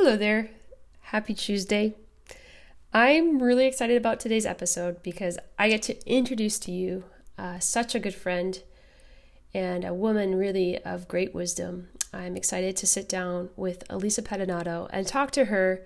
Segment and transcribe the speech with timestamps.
[0.00, 0.50] Hello there.
[1.00, 1.92] Happy Tuesday.
[2.94, 7.02] I'm really excited about today's episode because I get to introduce to you
[7.36, 8.62] uh, such a good friend
[9.52, 11.88] and a woman really of great wisdom.
[12.12, 15.82] I'm excited to sit down with Elisa Pettinato and talk to her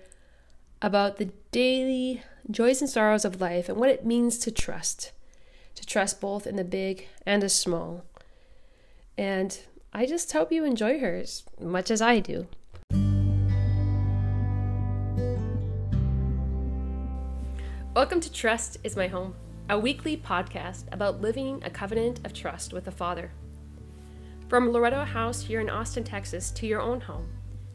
[0.79, 2.21] about the daily
[2.51, 5.11] joys and sorrows of life and what it means to trust,
[5.73, 8.03] to trust both in the big and the small.
[9.17, 9.59] And
[9.91, 12.45] I just hope you enjoy her as much as I do.
[17.95, 19.35] Welcome to Trust is My Home,
[19.69, 23.31] a weekly podcast about living a covenant of trust with the Father.
[24.49, 27.29] From Loretto House here in Austin, Texas, to your own home,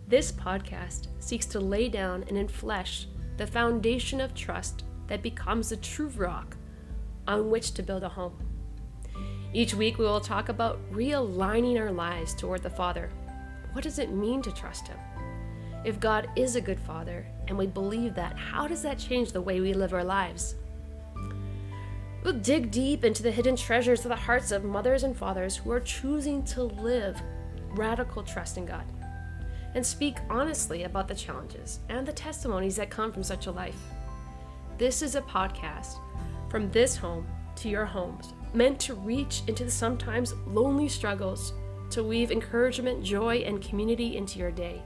[0.08, 5.77] this podcast seeks to lay down and enflesh the foundation of trust that becomes the
[5.77, 6.56] true rock
[7.28, 8.36] on which to build a home.
[9.55, 13.08] Each week, we will talk about realigning our lives toward the Father.
[13.70, 14.98] What does it mean to trust Him?
[15.84, 19.41] If God is a good father and we believe that, how does that change the
[19.41, 20.55] way we live our lives?
[22.25, 25.70] We'll dig deep into the hidden treasures of the hearts of mothers and fathers who
[25.70, 27.20] are choosing to live
[27.70, 28.84] radical trust in God
[29.75, 33.78] and speak honestly about the challenges and the testimonies that come from such a life.
[34.78, 35.98] This is a podcast
[36.50, 41.52] from this home to your homes, meant to reach into the sometimes lonely struggles
[41.91, 44.83] to weave encouragement, joy, and community into your day.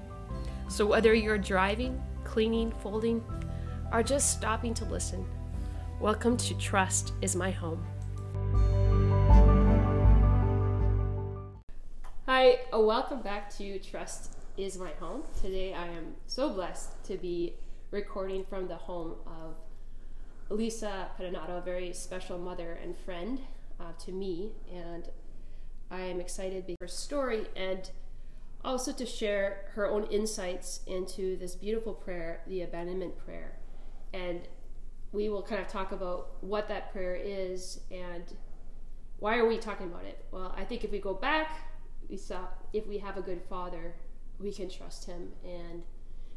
[0.72, 3.22] So, whether you're driving, cleaning, folding,
[3.92, 5.22] or just stopping to listen,
[6.00, 7.84] welcome to Trust is My Home.
[12.24, 15.24] Hi, uh, welcome back to Trust is My Home.
[15.42, 17.52] Today I am so blessed to be
[17.90, 19.56] recording from the home of
[20.48, 23.40] Lisa Pettinato, a very special mother and friend
[23.78, 25.10] uh, to me, and
[25.90, 27.90] I am excited by her story and
[28.64, 33.58] also to share her own insights into this beautiful prayer, the abandonment prayer.
[34.12, 34.46] And
[35.10, 38.24] we will kind of talk about what that prayer is and
[39.18, 40.24] why are we talking about it?
[40.30, 41.50] Well, I think if we go back,
[42.08, 43.94] we saw if we have a good father,
[44.38, 45.82] we can trust him and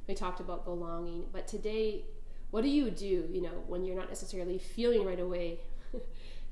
[0.07, 1.25] we talked about belonging.
[1.31, 2.05] But today,
[2.51, 5.61] what do you do, you know, when you're not necessarily feeling right away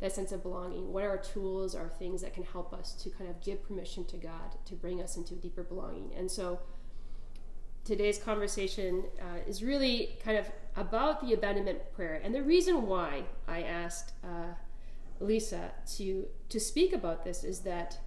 [0.03, 0.91] that sense of belonging?
[0.91, 4.18] What are tools or things that can help us to kind of give permission to
[4.18, 6.12] God to bring us into deeper belonging?
[6.18, 6.59] And so
[7.86, 12.19] today's conversation uh, is really kind of about the abandonment prayer.
[12.22, 14.56] And the reason why I asked uh,
[15.22, 17.97] Lisa to, to speak about this is that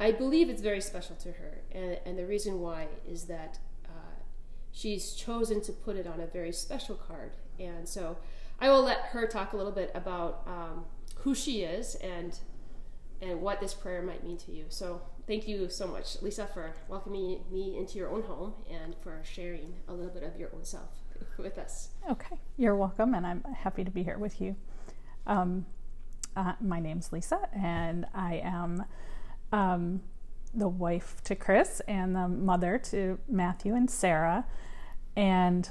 [0.00, 1.60] I believe it's very special to her.
[1.70, 4.18] And, and the reason why is that uh,
[4.72, 7.36] she's chosen to put it on a very special card.
[7.60, 8.16] And so
[8.60, 10.84] I will let her talk a little bit about um,
[11.16, 12.38] who she is and
[13.20, 14.64] and what this prayer might mean to you.
[14.68, 19.20] So thank you so much, Lisa, for welcoming me into your own home and for
[19.24, 20.90] sharing a little bit of your own self
[21.36, 21.88] with us.
[22.08, 24.54] Okay, you're welcome, and I'm happy to be here with you.
[25.26, 25.66] Um,
[26.36, 28.84] uh, my name's Lisa, and I am
[29.52, 30.02] um,
[30.54, 34.46] the wife to Chris and the mother to Matthew and Sarah,
[35.16, 35.68] and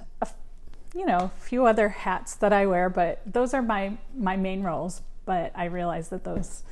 [0.96, 4.64] you know, a few other hats that I wear, but those are my my main
[4.64, 5.02] roles.
[5.26, 6.64] But I realize that those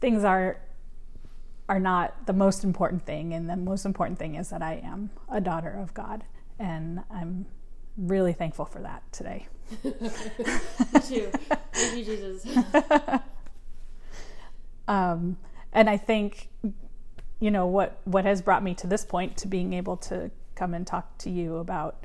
[0.00, 0.58] things are
[1.68, 5.10] are not the most important thing, and the most important thing is that I am
[5.28, 6.24] a daughter of God,
[6.58, 7.46] and I'm
[7.96, 9.46] really thankful for that today.
[9.84, 9.90] Me
[11.06, 11.30] too.
[11.72, 12.46] Thank you, Jesus.
[14.88, 15.36] um,
[15.72, 16.48] and I think,
[17.40, 20.74] you know, what what has brought me to this point to being able to come
[20.74, 22.04] and talk to you about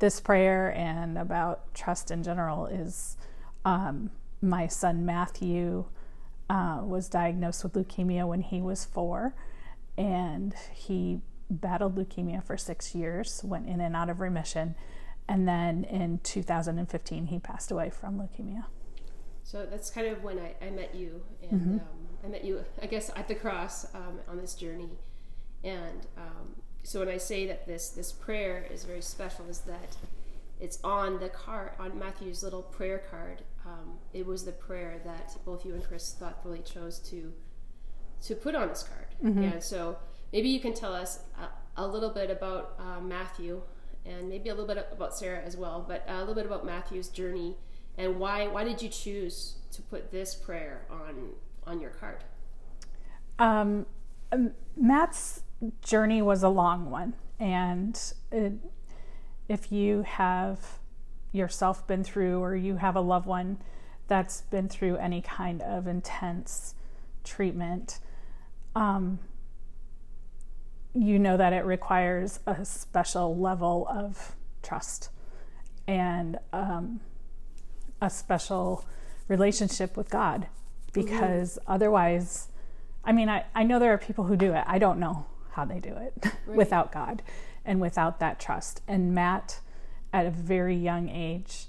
[0.00, 3.16] this prayer and about trust in general is
[3.64, 4.10] um,
[4.42, 5.84] my son Matthew
[6.48, 9.34] uh, was diagnosed with leukemia when he was four,
[9.96, 14.74] and he battled leukemia for six years, went in and out of remission,
[15.28, 18.64] and then in 2015 he passed away from leukemia.
[19.44, 21.74] So that's kind of when I, I met you, and mm-hmm.
[21.74, 24.90] um, I met you, I guess, at the cross um, on this journey,
[25.62, 29.96] and um, so when I say that this this prayer is very special, is that
[30.60, 33.42] it's on the card on Matthew's little prayer card.
[33.66, 37.32] Um, it was the prayer that both you and Chris thoughtfully chose to
[38.22, 39.06] to put on this card.
[39.24, 39.44] Mm-hmm.
[39.44, 39.96] And so
[40.32, 43.62] maybe you can tell us a, a little bit about uh, Matthew
[44.04, 47.08] and maybe a little bit about Sarah as well, but a little bit about Matthew's
[47.08, 47.56] journey
[48.00, 51.32] and why why did you choose to put this prayer on
[51.66, 52.24] on your card?
[53.38, 53.86] Um,
[54.32, 55.42] um Matt's
[55.82, 57.14] journey was a long one.
[57.38, 58.52] And it,
[59.48, 60.78] if you have
[61.32, 63.58] yourself been through, or you have a loved one
[64.08, 66.74] that's been through any kind of intense
[67.24, 67.98] treatment,
[68.74, 69.18] um,
[70.92, 75.08] you know that it requires a special level of trust
[75.86, 77.00] and um,
[78.02, 78.84] a special
[79.28, 80.48] relationship with God
[80.92, 81.72] because mm-hmm.
[81.72, 82.48] otherwise,
[83.04, 84.64] I mean, I, I know there are people who do it.
[84.66, 86.12] I don't know how they do it
[86.46, 86.56] right.
[86.56, 87.22] without God
[87.64, 88.82] and without that trust.
[88.88, 89.60] And Matt,
[90.12, 91.66] at a very young age,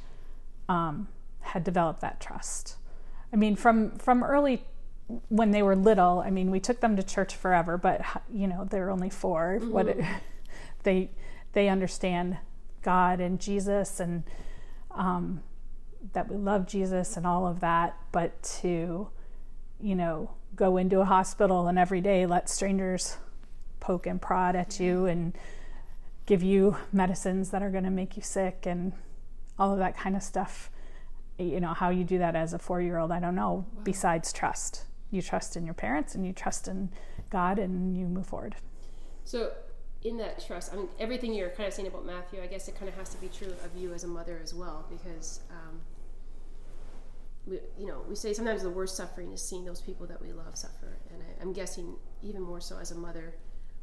[0.69, 1.07] um,
[1.41, 2.75] had developed that trust.
[3.33, 4.63] I mean, from from early
[5.27, 8.01] when they were little, I mean, we took them to church forever, but
[8.31, 9.71] you know, they're only 4 mm-hmm.
[9.71, 10.05] What it,
[10.83, 11.11] they
[11.53, 12.37] they understand
[12.81, 14.23] God and Jesus and
[14.91, 15.41] um,
[16.13, 19.09] that we love Jesus and all of that, but to
[19.79, 23.17] you know go into a hospital and every day let strangers
[23.81, 25.37] poke and prod at you and
[26.25, 28.93] give you medicines that are going to make you sick and
[29.59, 30.69] all of that kind of stuff.
[31.37, 33.65] You know how you do that as a four-year-old, I don't know.
[33.73, 33.81] Wow.
[33.83, 36.89] Besides trust, you trust in your parents and you trust in
[37.29, 38.55] God and you move forward.
[39.25, 39.51] So,
[40.03, 42.75] in that trust, I mean, everything you're kind of saying about Matthew, I guess it
[42.75, 45.81] kind of has to be true of you as a mother as well, because, um,
[47.45, 50.31] we, you know, we say sometimes the worst suffering is seeing those people that we
[50.31, 53.35] love suffer, and I, am guessing even more so as a mother,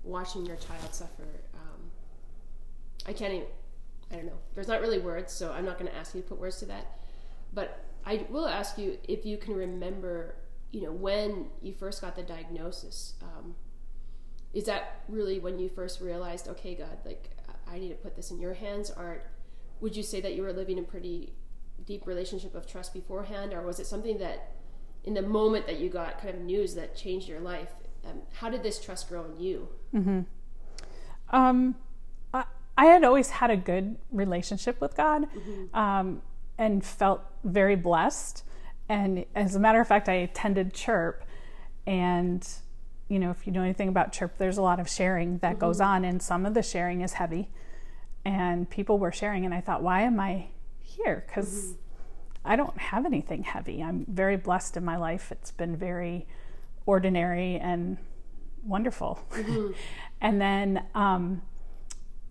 [0.04, 1.26] watching your child suffer.
[1.54, 1.90] Um,
[3.06, 3.46] I can't even.
[4.10, 4.38] I don't know.
[4.54, 6.66] There's not really words, so I'm not going to ask you to put words to
[6.66, 6.98] that.
[7.52, 10.36] But I will ask you if you can remember
[10.70, 13.54] you know, when you first got the diagnosis, um,
[14.52, 17.30] is that really when you first realized, okay, God, like
[17.70, 18.90] I need to put this in your hands?
[18.90, 19.22] Or
[19.80, 21.32] would you say that you were living a pretty
[21.86, 24.52] deep relationship of trust beforehand, or was it something that,
[25.04, 27.72] in the moment that you got kind of news that changed your life,
[28.08, 29.68] um, how did this trust grow in you?
[29.94, 30.20] Mm-hmm.
[31.30, 31.74] Um,
[32.32, 32.44] I,
[32.76, 35.76] I, had always had a good relationship with God, mm-hmm.
[35.76, 36.22] um,
[36.56, 38.44] and felt very blessed.
[38.88, 41.24] And as a matter of fact, I attended Chirp,
[41.86, 42.46] and
[43.08, 45.60] you know, if you know anything about Chirp, there's a lot of sharing that mm-hmm.
[45.60, 47.50] goes on, and some of the sharing is heavy.
[48.24, 50.48] And people were sharing, and I thought, why am I
[50.82, 51.24] here?
[51.26, 51.72] Because mm-hmm.
[52.44, 53.82] I don't have anything heavy.
[53.82, 55.30] I'm very blessed in my life.
[55.30, 56.26] It's been very
[56.88, 57.98] ordinary and
[58.64, 59.20] wonderful.
[59.30, 59.72] Mm-hmm.
[60.20, 61.42] and then um,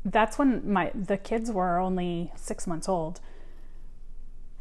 [0.04, 3.21] that's when my the kids were only six months old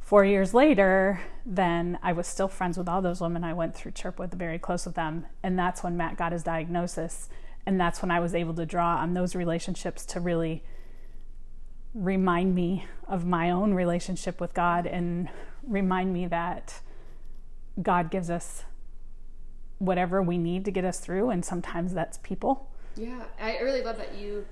[0.07, 3.91] four years later, then I was still friends with all those women I went through
[3.91, 5.27] chirp with, very close with them.
[5.43, 7.29] And that's when Matt got his diagnosis.
[7.67, 10.63] And that's when I was able to draw on those relationships to really
[11.93, 15.29] remind me of my own relationship with God and
[15.67, 16.75] remind me that
[17.83, 18.63] God gives us
[19.79, 21.31] whatever we need to get us through.
[21.31, 22.71] And sometimes that's people.
[22.97, 24.47] Yeah, I really love that you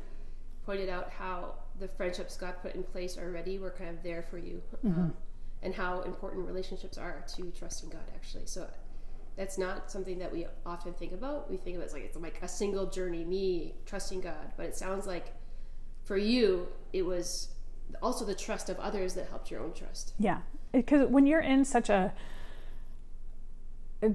[0.66, 4.38] pointed out how the friendships God put in place already were kind of there for
[4.38, 4.62] you.
[4.84, 5.00] Mm-hmm.
[5.00, 5.14] Um,
[5.62, 8.46] and how important relationships are to trusting God actually.
[8.46, 8.68] So
[9.36, 11.50] that's not something that we often think about.
[11.50, 14.52] We think of it as like it's like a single journey, me trusting God.
[14.56, 15.32] But it sounds like
[16.04, 17.48] for you, it was
[18.02, 20.12] also the trust of others that helped your own trust.
[20.18, 20.40] Yeah,
[20.70, 22.12] because when you're in such a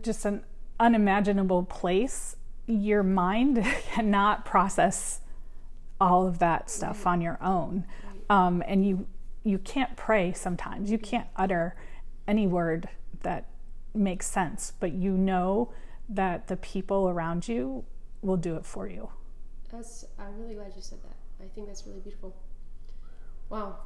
[0.02, 0.44] just an
[0.80, 2.36] unimaginable place,
[2.68, 5.22] your mind cannot process
[6.00, 7.86] all of that stuff on your own,
[8.30, 9.08] um, and you
[9.44, 10.92] you can't pray sometimes.
[10.92, 11.76] You can't utter
[12.28, 12.88] any word
[13.24, 13.48] that
[13.94, 15.74] makes sense, but you know
[16.08, 17.86] that the people around you
[18.22, 19.10] will do it for you.
[19.72, 21.44] That's I'm really glad you said that.
[21.44, 22.36] I think that's really beautiful.
[23.50, 23.78] Wow.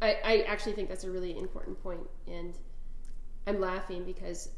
[0.00, 2.54] I, I actually think that's a really important point and
[3.46, 4.50] I'm laughing because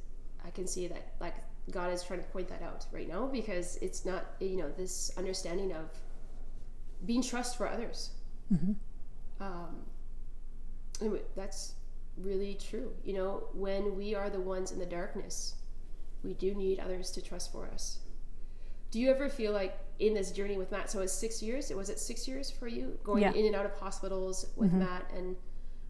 [0.44, 1.35] I can see that like
[1.70, 5.12] God is trying to point that out right now because it's not you know this
[5.16, 5.90] understanding of
[7.06, 8.11] being trust for others.
[8.52, 8.73] Mm-hmm
[9.40, 11.75] um, that's
[12.16, 12.92] really true.
[13.04, 15.54] You know, when we are the ones in the darkness,
[16.23, 18.00] we do need others to trust for us.
[18.90, 20.90] Do you ever feel like in this journey with Matt?
[20.90, 21.70] So it's six years.
[21.70, 23.32] It was it six years for you going yeah.
[23.32, 24.80] in and out of hospitals with mm-hmm.
[24.80, 25.37] Matt and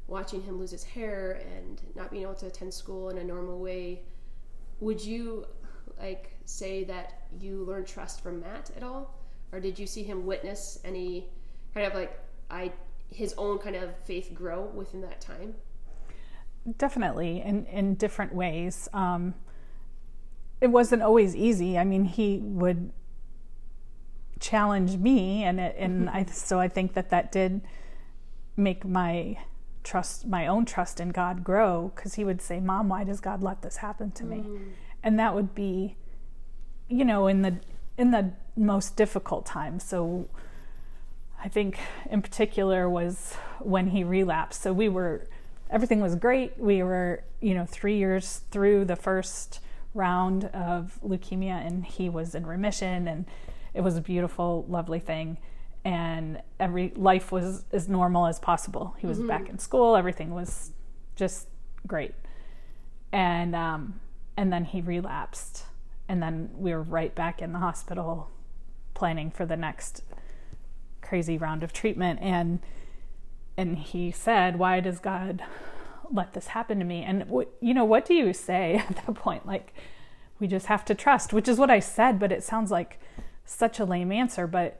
[0.06, 3.58] watching him lose his hair and not being able to attend school in a normal
[3.58, 4.02] way.
[4.80, 5.46] Would you
[5.98, 9.14] like say that you learned trust from Matt at all,
[9.52, 11.28] or did you see him witness any
[11.74, 12.18] kind of like
[12.50, 12.72] I
[13.08, 15.54] his own kind of faith grow within that time?
[16.78, 18.88] Definitely, in in different ways.
[18.92, 19.34] Um,
[20.60, 21.78] it wasn't always easy.
[21.78, 22.92] I mean, he would
[24.40, 27.60] challenge me, and it, and I so I think that that did
[28.56, 29.38] make my
[29.82, 31.92] trust, my own trust in God, grow.
[31.94, 34.72] Because he would say, "Mom, why does God let this happen to me?" Mm.
[35.02, 35.96] And that would be,
[36.88, 37.56] you know, in the
[37.96, 39.84] in the most difficult times.
[39.84, 40.28] So
[41.42, 41.78] I think
[42.10, 44.60] in particular was when he relapsed.
[44.62, 45.28] So we were,
[45.70, 46.58] everything was great.
[46.58, 49.60] We were, you know, three years through the first
[49.94, 53.24] round of leukemia and he was in remission and
[53.74, 55.38] it was a beautiful, lovely thing.
[55.84, 58.94] And every life was as normal as possible.
[58.98, 59.28] He was mm-hmm.
[59.28, 59.96] back in school.
[59.96, 60.72] Everything was
[61.16, 61.48] just
[61.86, 62.14] great.
[63.12, 64.00] And um,
[64.36, 65.64] and then he relapsed,
[66.08, 68.30] and then we were right back in the hospital,
[68.94, 70.02] planning for the next
[71.02, 72.20] crazy round of treatment.
[72.22, 72.60] And
[73.56, 75.42] and he said, "Why does God
[76.10, 77.24] let this happen to me?" And
[77.60, 79.46] you know, what do you say at that point?
[79.46, 79.74] Like,
[80.38, 83.00] we just have to trust, which is what I said, but it sounds like
[83.44, 84.78] such a lame answer, but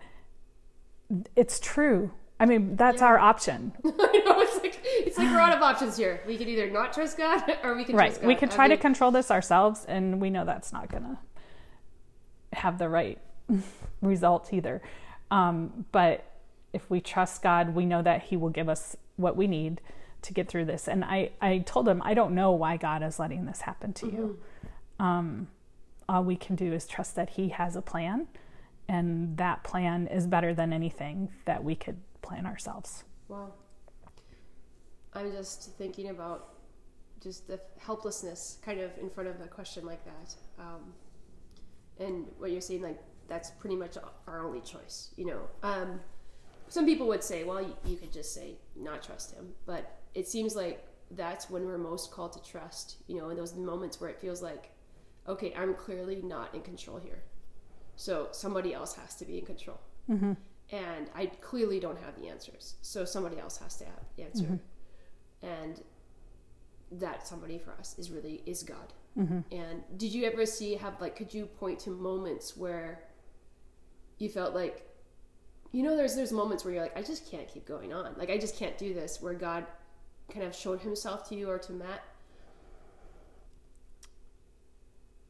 [1.36, 2.10] it's true.
[2.38, 3.08] I mean, that's yeah.
[3.08, 3.72] our option.
[3.84, 6.22] I know it's like it's like we're out of options here.
[6.26, 8.06] We can either not trust God or we can right.
[8.06, 8.28] trust God.
[8.28, 11.18] We could try I mean, to control this ourselves, and we know that's not gonna
[12.52, 13.18] have the right
[14.02, 14.80] result either.
[15.30, 16.24] Um, but
[16.72, 19.80] if we trust God, we know that He will give us what we need
[20.22, 20.88] to get through this.
[20.88, 24.06] And I, I told him, I don't know why God is letting this happen to
[24.06, 24.16] mm-hmm.
[24.16, 24.38] you.
[24.98, 25.48] Um,
[26.08, 28.26] all we can do is trust that He has a plan,
[28.90, 33.04] and that plan is better than anything that we could plan ourselves.
[33.28, 33.54] Well,
[35.14, 36.54] I'm just thinking about
[37.22, 40.34] just the helplessness kind of in front of a question like that.
[40.58, 40.92] Um,
[42.00, 45.42] and what you're saying, like, that's pretty much our only choice, you know.
[45.62, 46.00] Um,
[46.66, 50.26] some people would say, well, you, you could just say not trust him, but it
[50.26, 54.10] seems like that's when we're most called to trust, you know, in those moments where
[54.10, 54.72] it feels like,
[55.28, 57.22] okay, I'm clearly not in control here.
[58.00, 59.78] So somebody else has to be in control.
[60.08, 60.32] Mm-hmm.
[60.72, 62.76] And I clearly don't have the answers.
[62.80, 64.44] So somebody else has to have the answer.
[64.44, 65.46] Mm-hmm.
[65.46, 65.82] And
[66.92, 68.94] that somebody for us is really is God.
[69.18, 69.40] Mm-hmm.
[69.54, 73.02] And did you ever see have like could you point to moments where
[74.16, 74.88] you felt like
[75.72, 78.28] you know there's there's moments where you're like i just can't keep going on like
[78.28, 79.64] i just can't do this where god
[80.32, 82.02] kind of showed himself to you or to matt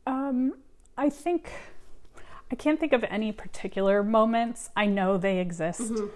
[0.06, 0.54] um
[0.96, 1.52] i think
[2.50, 6.06] i can't think of any particular moments i know they exist mm-hmm.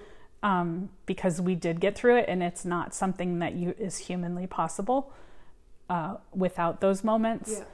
[0.49, 4.47] um, because we did get through it and it's not something that you is humanly
[4.47, 5.13] possible
[5.91, 7.65] uh, without those moments yeah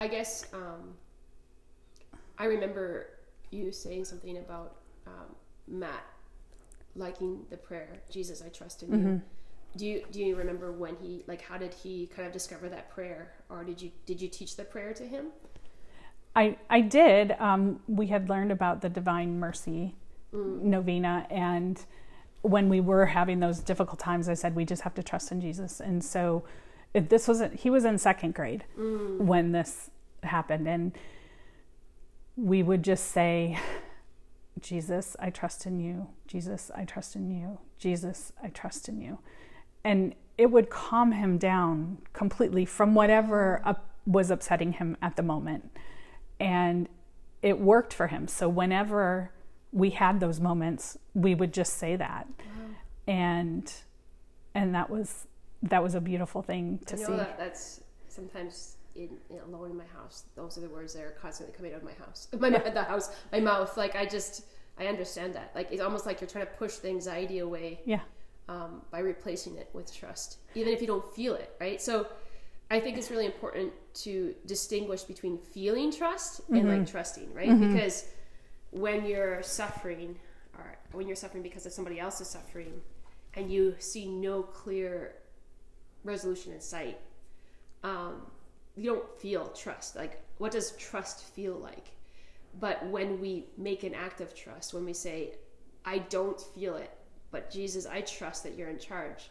[0.00, 0.94] i guess um,
[2.38, 3.08] i remember
[3.50, 5.34] you saying something about um,
[5.66, 6.04] Matt
[6.96, 8.96] liking the prayer, Jesus, I trust in you.
[8.96, 9.16] Mm-hmm.
[9.76, 12.90] Do you do you remember when he like how did he kind of discover that
[12.90, 15.26] prayer, or did you did you teach the prayer to him?
[16.34, 17.32] I I did.
[17.38, 19.94] Um, we had learned about the Divine Mercy
[20.34, 20.62] mm.
[20.62, 21.84] novena, and
[22.42, 25.40] when we were having those difficult times, I said we just have to trust in
[25.40, 25.80] Jesus.
[25.80, 26.44] And so,
[26.94, 29.18] this wasn't, he was in second grade mm.
[29.18, 29.90] when this
[30.22, 30.92] happened, and
[32.36, 33.58] we would just say
[34.60, 36.08] Jesus, I trust in you.
[36.26, 37.58] Jesus, I trust in you.
[37.78, 39.18] Jesus, I trust in you.
[39.84, 45.22] And it would calm him down completely from whatever up was upsetting him at the
[45.22, 45.70] moment.
[46.40, 46.88] And
[47.42, 48.26] it worked for him.
[48.26, 49.30] So whenever
[49.72, 52.26] we had those moments, we would just say that.
[52.38, 52.64] Wow.
[53.06, 53.72] And
[54.54, 55.26] and that was
[55.62, 57.04] that was a beautiful thing to see.
[57.04, 60.24] That that's sometimes in, in, alone in my house.
[60.36, 63.10] Those are the words that are constantly coming out of my house, my the house,
[63.32, 63.76] my mouth.
[63.76, 64.44] Like I just,
[64.78, 65.52] I understand that.
[65.54, 67.80] Like it's almost like you're trying to push the anxiety away.
[67.84, 68.00] Yeah.
[68.48, 71.80] Um, by replacing it with trust, even if you don't feel it, right?
[71.80, 72.08] So,
[72.70, 76.68] I think it's really important to distinguish between feeling trust and mm-hmm.
[76.68, 77.48] like trusting, right?
[77.48, 77.74] Mm-hmm.
[77.74, 78.06] Because
[78.70, 80.16] when you're suffering,
[80.56, 82.80] or when you're suffering because of somebody else's suffering,
[83.34, 85.16] and you see no clear
[86.04, 86.98] resolution in sight,
[87.82, 88.22] um,
[88.76, 89.96] you don't feel trust.
[89.96, 91.92] Like, what does trust feel like?
[92.60, 95.34] But when we make an act of trust, when we say,
[95.84, 96.90] I don't feel it,
[97.32, 99.30] but Jesus, I trust that you're in charge,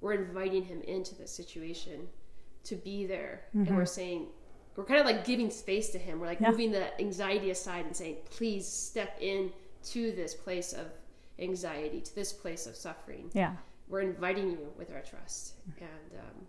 [0.00, 2.06] we're inviting him into the situation
[2.66, 3.42] to be there.
[3.48, 3.68] Mm-hmm.
[3.68, 4.26] And we're saying,
[4.76, 6.20] we're kind of like giving space to him.
[6.20, 6.50] We're like yeah.
[6.50, 9.52] moving the anxiety aside and saying, please step in
[9.90, 10.86] to this place of
[11.38, 13.30] anxiety, to this place of suffering.
[13.32, 13.52] Yeah.
[13.88, 15.54] We're inviting you with our trust.
[15.78, 16.46] And, um,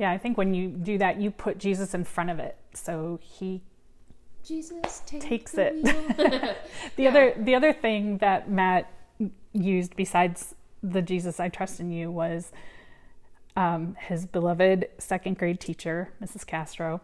[0.00, 3.18] yeah, I think when you do that, you put Jesus in front of it, so
[3.20, 3.60] he
[4.42, 5.74] Jesus take takes it.
[5.84, 6.56] the
[6.96, 7.10] yeah.
[7.10, 8.90] other the other thing that Matt
[9.52, 12.50] used besides the Jesus I trust in you was
[13.56, 16.46] um, his beloved second grade teacher, Mrs.
[16.46, 17.00] Castro,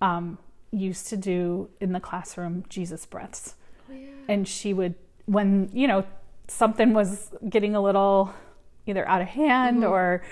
[0.00, 0.38] um,
[0.72, 3.54] used to do in the classroom Jesus breaths,
[3.90, 4.08] oh, yeah.
[4.28, 4.94] and she would
[5.26, 6.04] when you know
[6.48, 8.32] something was getting a little
[8.86, 9.92] either out of hand mm-hmm.
[9.92, 10.22] or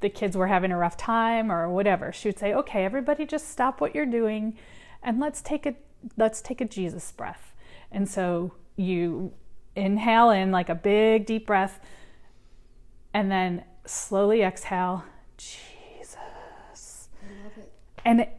[0.00, 3.48] the kids were having a rough time or whatever, she would say, "Okay, everybody, just
[3.48, 4.56] stop what you're doing,
[5.02, 5.74] and let's take a
[6.16, 7.52] let's take a Jesus breath."
[7.90, 9.32] And so you
[9.74, 11.80] inhale in like a big deep breath,
[13.12, 15.04] and then slowly exhale,
[15.36, 16.16] Jesus.
[17.22, 17.72] I love it.
[18.04, 18.36] And it,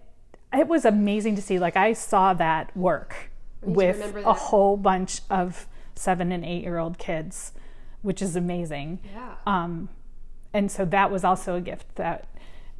[0.53, 1.59] it was amazing to see.
[1.59, 6.77] Like I saw that work with remember a whole bunch of seven and eight year
[6.77, 7.51] old kids,
[8.01, 8.99] which is amazing.
[9.13, 9.35] Yeah.
[9.45, 9.89] Um,
[10.53, 12.27] and so that was also a gift that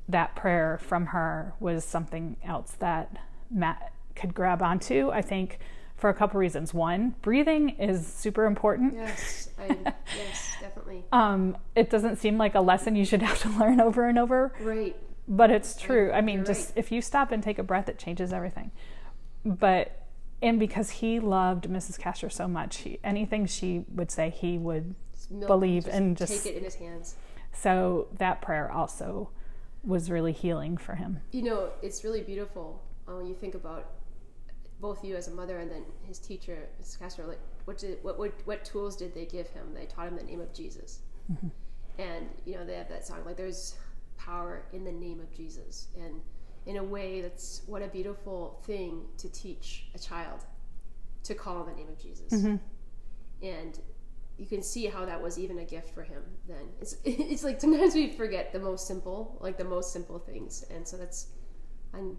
[0.07, 3.15] that prayer from her was something else that
[3.51, 5.11] Matt could grab onto.
[5.11, 5.59] I think
[5.99, 6.73] for a couple reasons.
[6.73, 8.93] One, breathing is super important.
[8.93, 9.49] Yes.
[9.59, 9.67] I,
[10.17, 11.03] yes, definitely.
[11.11, 14.53] Um, it doesn't seem like a lesson you should have to learn over and over,
[14.61, 14.95] Right.
[15.27, 16.11] but it's true.
[16.11, 16.77] I mean, You're just right.
[16.77, 18.71] if you stop and take a breath, it changes everything.
[19.45, 19.95] But
[20.41, 21.99] and because he loved Mrs.
[21.99, 26.43] Castro so much, he, anything she would say, he would Just milk- Believe and just-
[26.45, 27.15] take it in his hands.
[27.51, 29.31] So that prayer also
[29.83, 31.19] was really healing for him.
[31.31, 33.89] You know, it's really beautiful uh, when you think about
[34.79, 36.99] both you as a mother and then his teacher, Mrs.
[36.99, 37.27] Castro.
[37.27, 39.73] Like, what did what, what what tools did they give him?
[39.73, 40.99] They taught him the name of Jesus,
[41.31, 41.47] mm-hmm.
[41.97, 43.75] and you know they have that song like "There's
[44.17, 46.21] power in the name of Jesus," and
[46.65, 50.45] in a way, that's what a beautiful thing to teach a child
[51.23, 52.55] to call on the name of Jesus, mm-hmm.
[53.45, 53.79] and
[54.39, 57.59] you can see how that was even a gift for him then it's it's like
[57.59, 61.27] sometimes we forget the most simple like the most simple things and so that's
[61.93, 62.17] i'm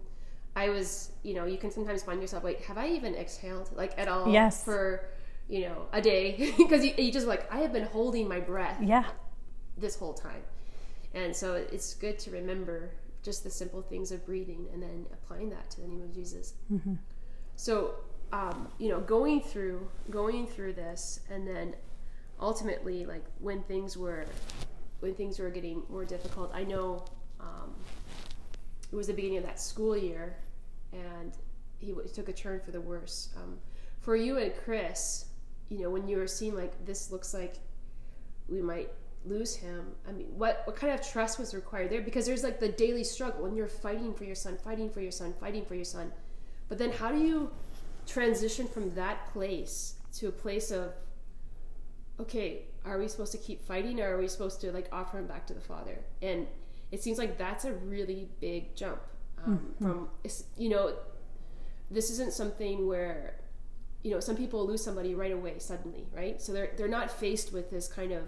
[0.55, 3.93] i was you know you can sometimes find yourself like have i even exhaled like
[3.97, 4.63] at all Yes.
[4.63, 5.05] for
[5.49, 8.77] you know a day because you, you just like i have been holding my breath
[8.81, 9.05] Yeah.
[9.77, 10.41] this whole time
[11.13, 12.91] and so it's good to remember
[13.23, 16.53] just the simple things of breathing and then applying that to the name of jesus
[17.55, 17.95] so
[18.33, 21.75] um, you know going through going through this and then
[22.39, 24.25] ultimately like when things were
[25.01, 27.03] when things were getting more difficult i know
[27.41, 27.73] um,
[28.91, 30.37] it was the beginning of that school year
[30.91, 31.33] and
[31.79, 33.29] he took a turn for the worse.
[33.37, 33.57] Um,
[33.99, 35.25] for you and chris
[35.69, 37.59] you know when you were seeing like this looks like
[38.49, 38.89] we might
[39.25, 42.01] lose him i mean what what kind of trust was required there?
[42.01, 45.11] Because there's like the daily struggle and you're fighting for your son fighting for your
[45.11, 46.11] son fighting for your son.
[46.69, 47.51] But then how do you
[48.07, 50.93] transition from that place to a place of
[52.19, 55.27] okay are we supposed to keep fighting or are we supposed to like offer him
[55.27, 55.99] back to the father?
[56.21, 56.47] And
[56.91, 59.01] it seems like that's a really big jump
[59.45, 60.09] um, from
[60.57, 60.93] you know
[61.89, 63.35] this isn't something where
[64.03, 66.41] you know some people lose somebody right away suddenly right?
[66.41, 68.27] So they're they're not faced with this kind of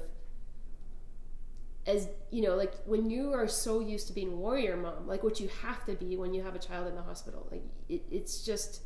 [1.86, 5.40] as you know like when you are so used to being warrior mom like what
[5.42, 8.46] you have to be when you have a child in the hospital like it, it's
[8.46, 8.82] just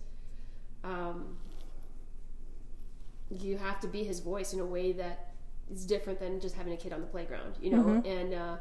[0.84, 1.38] um,
[3.30, 5.34] you have to be his voice in a way that
[5.72, 8.02] is different than just having a kid on the playground you know?
[8.06, 8.56] And uh,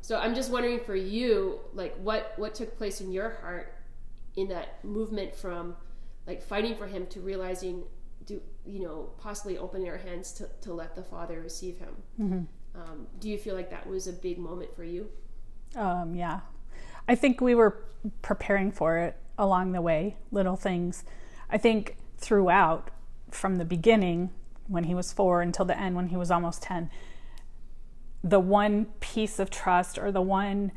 [0.00, 3.74] so i'm just wondering for you like what what took place in your heart
[4.36, 5.74] in that movement from
[6.26, 7.82] like fighting for him to realizing
[8.26, 11.96] do you know possibly opening our hands to, to let the father receive him
[12.74, 15.08] um, do you feel like that was a big moment for you
[15.76, 16.40] Um, yeah.
[17.08, 17.82] I think we were
[18.22, 21.04] preparing for it along the way, little things.
[21.48, 22.90] I think throughout,
[23.30, 24.30] from the beginning,
[24.68, 26.90] when he was four, until the end, when he was almost 10,
[28.22, 30.72] the one piece of trust or the one,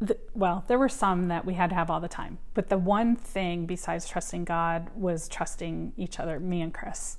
[0.00, 2.78] the, well, there were some that we had to have all the time, but the
[2.78, 7.18] one thing besides trusting God was trusting each other, me and Chris.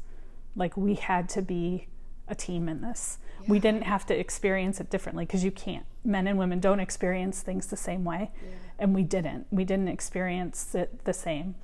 [0.56, 1.88] Like we had to be
[2.28, 3.18] a team in this.
[3.48, 5.86] We didn't have to experience it differently because you can't.
[6.04, 8.32] Men and women don't experience things the same way.
[8.78, 9.48] And we didn't.
[9.50, 11.56] We didn't experience it the same.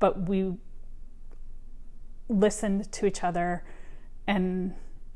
[0.00, 0.54] But we
[2.28, 3.64] listened to each other
[4.26, 4.74] and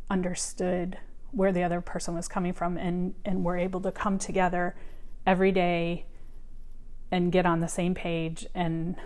[0.09, 0.99] understood
[1.33, 4.77] where the other person was coming from and, and we're able to come together
[5.27, 6.07] every day
[7.11, 8.97] and get on the same page and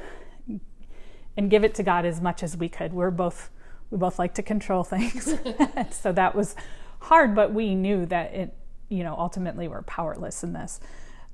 [1.37, 2.93] and give it to God as much as we could.
[2.93, 3.51] We're both
[3.91, 5.35] we both like to control things.
[5.91, 6.57] so that was
[7.01, 8.55] hard, but we knew that it
[8.89, 10.81] you know ultimately we're powerless in this.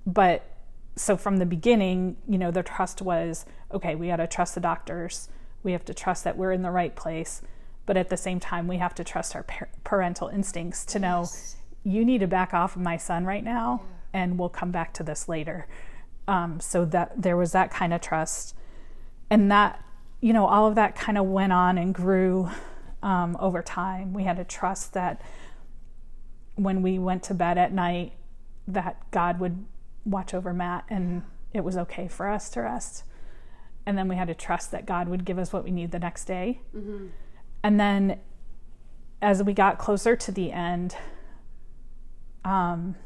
[0.06, 0.44] But
[0.96, 4.60] so from the beginning, you know, the trust was okay, we got to trust the
[4.60, 5.28] doctors.
[5.62, 7.40] We have to trust that we're in the right place.
[7.86, 11.20] But at the same time, we have to trust our par- parental instincts to know
[11.20, 11.56] Yes.
[11.84, 15.02] you need to back off of my son right now, and we'll come back to
[15.02, 15.66] this later.
[16.28, 18.54] Um, so that there was that kind of trust,
[19.28, 19.82] and that
[20.20, 22.48] you know all of that kind of went on and grew
[23.02, 24.12] um, over time.
[24.12, 25.20] We had to trust that
[26.54, 28.12] when we went to bed at night,
[28.68, 29.64] that God would
[30.04, 33.02] watch over Matt, and it was okay for us to rest.
[33.84, 35.98] And then we had to trust that God would give us what we need the
[35.98, 36.60] next day.
[37.62, 38.18] And then
[39.20, 40.96] as we got closer to the end,
[42.44, 42.96] um,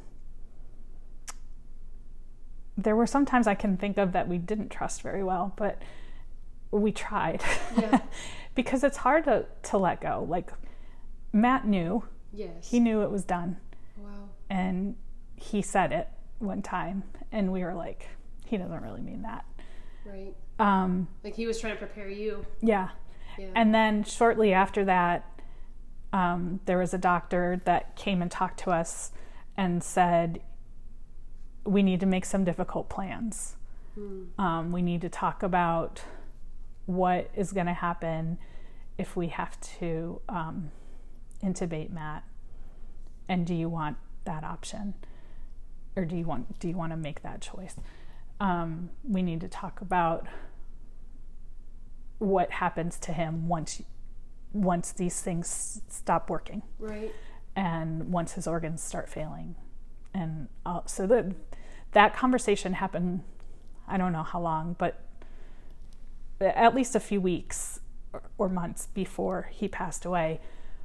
[2.76, 5.80] there were some times I can think of that we didn't trust very well, but
[6.70, 7.42] we tried.
[7.76, 8.00] Yeah.
[8.54, 10.26] because it's hard to, to let go.
[10.28, 10.50] Like
[11.32, 13.58] Matt knew, yes he knew it was done,
[13.98, 14.96] wow and
[15.36, 18.08] he said it one time, and we were like,
[18.46, 19.44] he doesn't really mean that.
[20.04, 20.34] Right.
[20.58, 22.44] Um, Like he was trying to prepare you.
[22.62, 22.88] yeah.
[23.38, 23.48] Yeah.
[23.54, 25.24] And then shortly after that,
[26.12, 29.12] um, there was a doctor that came and talked to us
[29.56, 30.40] and said,
[31.64, 33.56] We need to make some difficult plans.
[34.38, 36.02] Um, we need to talk about
[36.84, 38.38] what is going to happen
[38.98, 40.70] if we have to um,
[41.42, 42.24] intubate Matt.
[43.28, 44.94] And do you want that option?
[45.96, 47.74] Or do you want do you want to make that choice?
[48.38, 50.26] Um, we need to talk about
[52.18, 53.82] what happens to him once
[54.52, 57.12] once these things stop working right.
[57.54, 59.54] and once his organs start failing
[60.14, 61.26] and uh, so that
[61.92, 63.22] that conversation happened
[63.86, 65.02] i don't know how long but
[66.40, 67.80] at least a few weeks
[68.12, 70.40] or, or months before he passed away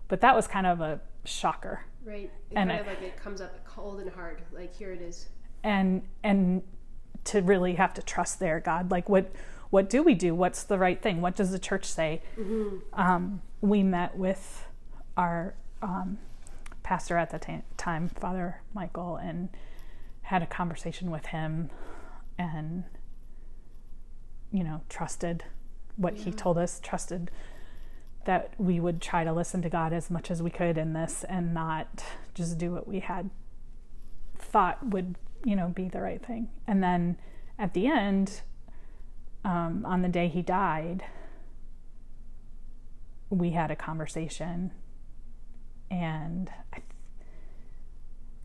[0.08, 2.32] but that was kind of a shocker Right.
[2.50, 4.42] It And kind I- of like it comes up cold and hard.
[4.52, 5.30] Like here it is.
[5.64, 6.64] and and
[7.26, 9.32] to really have to trust there god like what
[9.72, 10.36] what do we do?
[10.36, 11.22] What's the right thing?
[11.22, 12.22] What does the church say?
[12.94, 14.68] Um, we met with
[15.18, 16.20] our um,
[16.84, 19.50] pastor at the ta- time father michael and
[20.24, 21.70] had a conversation with him
[22.38, 22.84] and
[24.52, 25.44] you know trusted
[25.96, 27.30] what he told us trusted
[28.26, 31.24] that we would try to listen to god as much as we could in this
[31.30, 32.04] and not
[32.34, 33.30] just do what we had
[34.38, 36.50] thought would you know be the right thing.
[36.68, 37.18] And then
[37.58, 38.42] at the end
[39.44, 41.04] um, on the day he died
[43.30, 44.72] we had a conversation.
[45.90, 46.80] And I,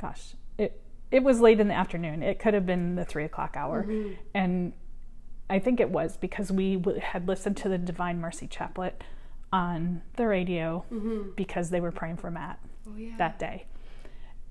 [0.01, 0.81] gosh it
[1.11, 2.23] it was late in the afternoon.
[2.23, 3.85] It could have been the three o'clock hour.
[4.35, 4.73] And
[5.49, 9.05] i think it was because we w- had listened to the divine mercy chaplet
[9.53, 10.85] on the radio
[11.37, 13.15] because they were praying for matt Oh yeah.
[13.19, 13.67] that day.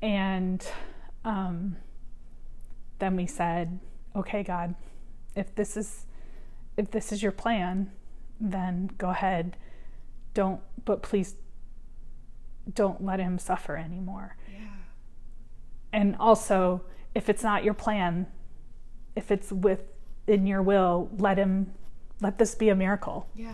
[0.02, 0.66] And
[1.26, 1.76] um,
[3.00, 3.80] then we said,
[4.16, 4.76] "Okay, God,
[5.36, 6.06] if this is
[6.78, 7.92] if this is your plan,
[8.40, 9.58] then go ahead.
[10.34, 11.36] Don't, but please,
[12.74, 14.36] don't let him suffer anymore.
[14.52, 14.68] yeah.
[15.94, 16.82] And also,
[17.14, 18.28] if it's not your plan,
[19.16, 19.82] if it's with
[20.28, 21.72] in your will, let him
[22.22, 23.28] let this be a miracle.
[23.36, 23.54] Yeah.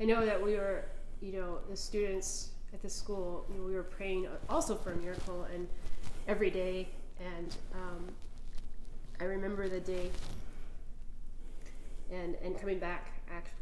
[0.00, 0.84] I know that we were,
[1.20, 4.96] you know, the students at the school, you know, we were praying also for a
[4.96, 5.68] miracle and
[6.26, 6.88] every day.
[7.20, 8.08] And um,
[9.20, 10.10] I remember the day
[12.14, 13.12] and, and coming back,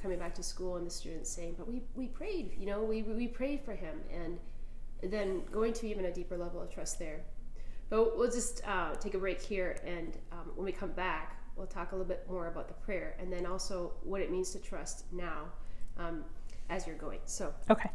[0.03, 3.03] coming back to school and the students saying, but we, we prayed, you know, we,
[3.03, 4.01] we prayed for him.
[4.13, 4.39] And
[5.03, 7.21] then going to even a deeper level of trust there.
[7.91, 11.67] But we'll just uh, take a break here, and um, when we come back, we'll
[11.67, 14.59] talk a little bit more about the prayer, and then also what it means to
[14.59, 15.45] trust now
[15.99, 16.25] um,
[16.71, 17.19] as you're going.
[17.27, 17.91] So, Okay.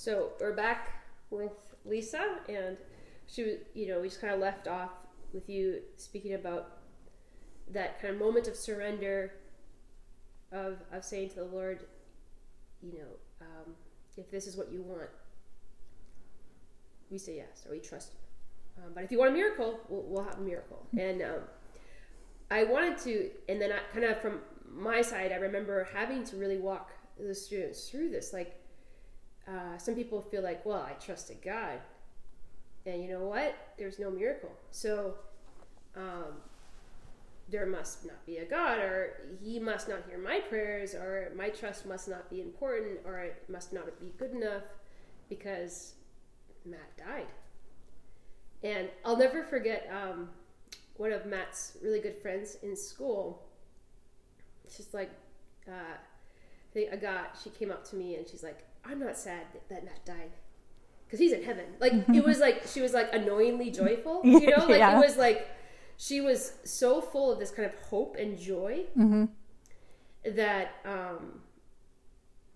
[0.00, 1.52] So we're back with
[1.84, 2.78] Lisa, and
[3.26, 4.92] she was, you know, we just kind of left off
[5.34, 6.78] with you speaking about
[7.70, 9.34] that kind of moment of surrender,
[10.52, 11.84] of of saying to the Lord,
[12.82, 13.08] you know,
[13.42, 13.74] um,
[14.16, 15.10] if this is what you want,
[17.10, 18.82] we say yes, or we trust you.
[18.82, 20.86] Um, but if you want a miracle, we'll, we'll have a miracle.
[20.98, 21.40] And um,
[22.50, 26.38] I wanted to, and then I kind of from my side, I remember having to
[26.38, 28.32] really walk the students through this.
[28.32, 28.59] Like,
[29.50, 31.80] uh, some people feel like, well, I trusted God,
[32.86, 33.54] and you know what?
[33.78, 34.52] There's no miracle.
[34.70, 35.14] So,
[35.96, 36.36] um,
[37.48, 41.48] there must not be a God, or He must not hear my prayers, or my
[41.48, 44.62] trust must not be important, or it must not be good enough
[45.28, 45.94] because
[46.64, 47.26] Matt died.
[48.62, 50.28] And I'll never forget um,
[50.96, 53.42] one of Matt's really good friends in school.
[54.76, 55.10] Just like,
[55.66, 59.16] uh, I think I got, she came up to me and she's like, I'm not
[59.16, 60.32] sad that, Matt died.
[61.06, 61.64] Because he's in heaven.
[61.80, 64.20] Like, it was like, she was like annoyingly joyful.
[64.24, 64.66] You know?
[64.66, 64.96] Like, Yeah.
[64.98, 65.48] it was like,
[65.96, 68.84] she was so full of this kind of hope and joy
[70.24, 71.40] that, um,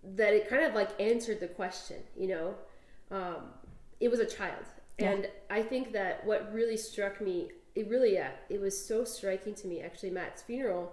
[0.02, 2.54] that it kind of like answered the question, you know?
[3.10, 3.48] Um,
[4.00, 4.64] it was a child.
[4.98, 9.54] And I think that what really struck me, it really, yeah, it was so striking
[9.56, 9.80] to me.
[9.82, 10.92] Actually, Matt's funeral,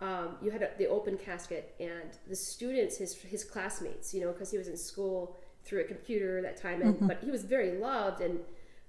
[0.00, 4.32] um, you had a, the open casket, and the students, his his classmates, you know,
[4.32, 7.78] because he was in school through a computer that time, and but he was very
[7.78, 8.40] loved and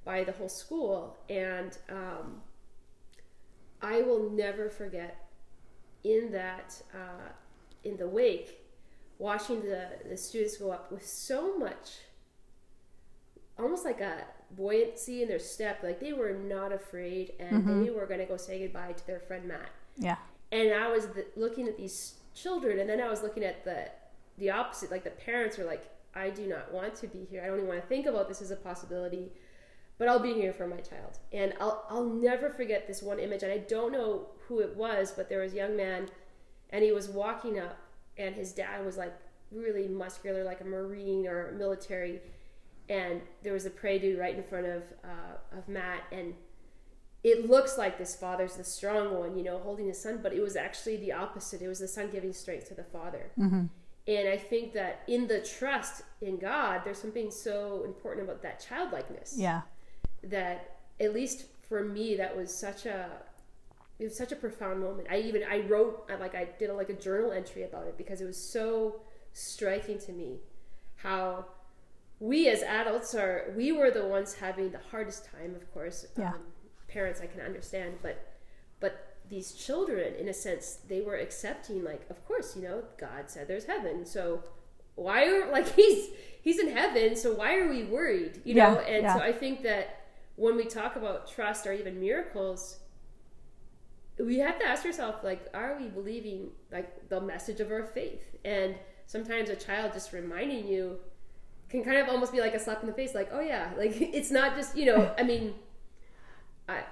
[0.03, 1.17] by the whole school.
[1.29, 2.41] And um,
[3.81, 5.27] I will never forget
[6.03, 7.29] in that uh,
[7.83, 8.59] in the wake,
[9.19, 11.99] watching the the students go up with so much
[13.57, 15.79] almost like a buoyancy in their step.
[15.83, 19.19] Like they were not afraid and they were going to go say goodbye to their
[19.19, 19.69] friend Matt.
[19.97, 20.17] Yeah.
[20.51, 23.89] And I was looking at these children, and then I was looking at the
[24.37, 24.91] the opposite.
[24.91, 27.43] Like the parents are like I do not want to be here.
[27.43, 29.31] I don't even want to think about this as a possibility,
[29.97, 31.19] but I'll be here for my child.
[31.33, 33.43] And I'll, I'll never forget this one image.
[33.43, 36.07] And I don't know who it was, but there was a young man
[36.69, 37.77] and he was walking up
[38.17, 39.13] and his dad was like
[39.51, 42.21] really muscular, like a Marine or military.
[42.87, 46.03] And there was a prie-dieu right in front of, uh, of Matt.
[46.13, 46.33] And
[47.25, 50.41] it looks like this father's the strong one, you know, holding his son, but it
[50.41, 51.59] was actually the opposite.
[51.59, 53.31] It was the son giving strength to the father.
[53.39, 53.65] Mm-hmm.
[54.07, 58.63] And I think that in the trust in God, there's something so important about that
[58.63, 59.33] childlikeness.
[59.39, 59.61] Yeah.
[60.23, 63.09] That at least for me, that was such a
[63.97, 65.07] it was such a profound moment.
[65.09, 68.21] I even I wrote like I did a, like a journal entry about it because
[68.21, 69.01] it was so
[69.33, 70.41] striking to me
[70.97, 71.45] how
[72.19, 76.05] we as adults are we were the ones having the hardest time, of course.
[76.19, 76.29] Yeah.
[76.29, 76.41] Um,
[76.95, 78.15] parents I can understand, but
[78.79, 83.25] but these children, in a sense, they were accepting like, of course, you know, God
[83.27, 84.43] said there's heaven, so
[84.95, 86.09] why are like he's
[86.41, 88.79] he's in heaven, so why are we worried, you know?
[88.79, 89.13] and yeah.
[89.13, 90.05] so I think that
[90.37, 92.79] when we talk about trust or even miracles,
[94.17, 98.35] we have to ask ourselves like, are we believing like the message of our faith?
[98.45, 100.99] And sometimes a child just reminding you
[101.69, 103.93] can kind of almost be like a slap in the face, like, oh yeah, like
[103.99, 105.55] it's not just you know, I mean
[106.67, 106.83] I,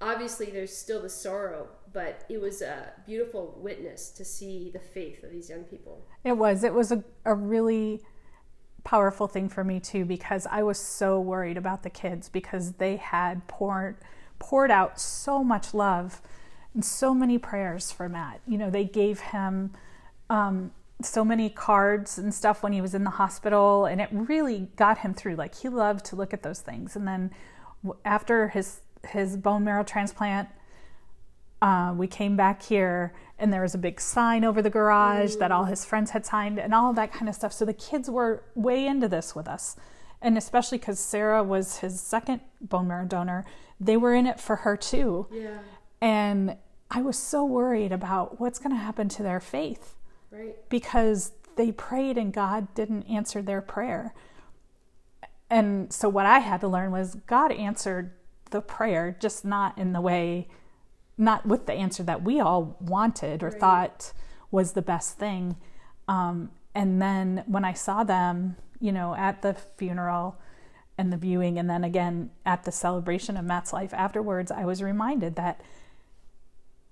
[0.00, 5.22] obviously there's still the sorrow, but it was a beautiful witness to see the faith
[5.24, 6.06] of these young people.
[6.24, 6.64] It was.
[6.64, 8.02] It was a, a really
[8.84, 12.96] powerful thing for me too because I was so worried about the kids because they
[12.96, 13.96] had poured
[14.38, 16.20] poured out so much love
[16.74, 18.40] and so many prayers for Matt.
[18.46, 19.72] You know, they gave him
[20.28, 24.68] um, so many cards and stuff when he was in the hospital, and it really
[24.76, 25.36] got him through.
[25.36, 27.30] Like he loved to look at those things, and then
[28.04, 30.48] after his his bone marrow transplant,
[31.62, 35.50] uh, we came back here and there was a big sign over the garage that
[35.50, 37.52] all his friends had signed and all that kind of stuff.
[37.52, 39.76] So the kids were way into this with us.
[40.20, 43.44] And especially because Sarah was his second bone marrow donor,
[43.80, 45.26] they were in it for her too.
[45.32, 45.58] Yeah.
[46.00, 46.56] And
[46.90, 49.96] I was so worried about what's going to happen to their faith.
[50.30, 50.56] Right.
[50.68, 54.14] Because they prayed and God didn't answer their prayer.
[55.50, 58.12] And so what I had to learn was God answered
[58.50, 60.48] the prayer, just not in the way,
[61.16, 63.60] not with the answer that we all wanted or right.
[63.60, 64.12] thought
[64.50, 65.56] was the best thing.
[66.08, 70.36] Um, and then when I saw them, you know, at the funeral
[70.98, 74.82] and the viewing, and then again at the celebration of Matt's life afterwards, I was
[74.82, 75.60] reminded that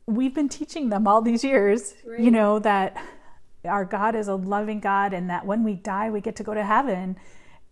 [0.06, 2.20] we've been teaching them all these years, right.
[2.20, 2.96] you know, that
[3.64, 6.54] our God is a loving God and that when we die, we get to go
[6.54, 7.16] to heaven.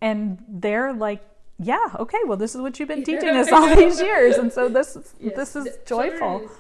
[0.01, 1.23] And they're like
[1.63, 4.69] yeah, okay, well, this is what you've been teaching us all these years, and so
[4.69, 5.37] this yes.
[5.37, 6.51] this is joyful.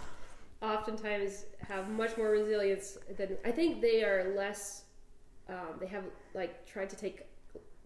[0.63, 4.85] Oftentimes, have much more resilience than I think they are less.
[5.49, 7.27] Um, they have like tried to take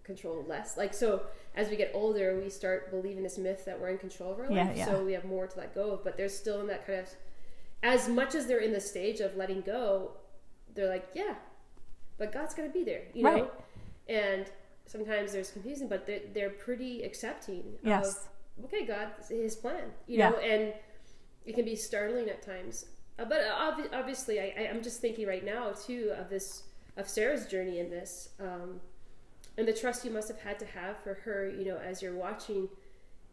[0.03, 0.77] control less.
[0.77, 1.23] Like so,
[1.55, 4.49] as we get older, we start believing this myth that we're in control of our
[4.49, 4.55] life.
[4.55, 4.87] Yeah, yeah.
[4.87, 6.03] So we have more to let go of.
[6.03, 7.09] But they're still in that kind of,
[7.85, 10.13] as much as they're in the stage of letting go,
[10.75, 11.35] they're like, yeah,
[12.19, 13.51] but God's gonna be there, you know,
[14.09, 14.51] and
[14.87, 18.29] sometimes there's confusing, but they're, they're pretty accepting yes.
[18.59, 20.31] of, okay, God, his plan, you yeah.
[20.31, 20.73] know, and
[21.45, 22.87] it can be startling at times.
[23.19, 26.65] Uh, but ob- obviously, I, am just thinking right now, too, of this,
[26.97, 28.81] of Sarah's journey in this, um,
[29.57, 32.17] and the trust you must have had to have for her, you know, as you're
[32.17, 32.69] watching,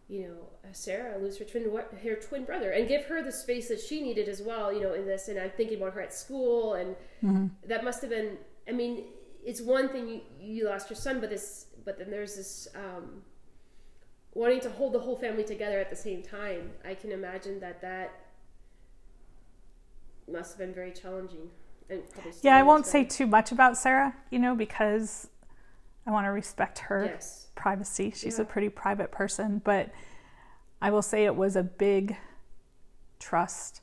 [0.08, 1.72] you know, uh, Sarah lose her twin,
[2.04, 4.94] her twin brother, and give her the space that she needed as well, you know,
[4.94, 5.30] in this.
[5.30, 7.48] And I'm thinking about her at school, and mm-hmm.
[7.68, 8.38] that must have been,
[8.68, 9.06] I mean,
[9.46, 13.22] it's one thing you, you lost your son, but this, but then there's this um,
[14.34, 16.72] wanting to hold the whole family together at the same time.
[16.86, 18.12] I can imagine that that
[20.32, 21.50] must have been very challenging.
[21.90, 22.04] And
[22.42, 25.28] yeah, I won't say too much about Sarah, you know, because
[26.08, 27.48] I want to respect her yes.
[27.56, 28.14] privacy.
[28.16, 28.44] She's yeah.
[28.44, 29.92] a pretty private person, but
[30.82, 32.16] I will say it was a big
[33.20, 33.82] trust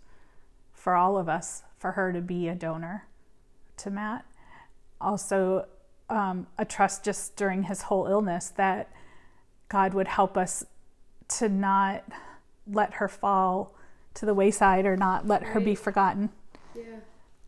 [0.73, 3.07] for all of us for her to be a donor
[3.79, 4.25] to Matt
[5.01, 5.67] also
[6.11, 8.91] um, a trust just during his whole illness that
[9.69, 10.65] God would help us
[11.29, 12.05] to not
[12.67, 13.75] let her fall
[14.15, 15.51] to the wayside or not let right.
[15.53, 16.31] her be forgotten.
[16.75, 17.01] Yeah.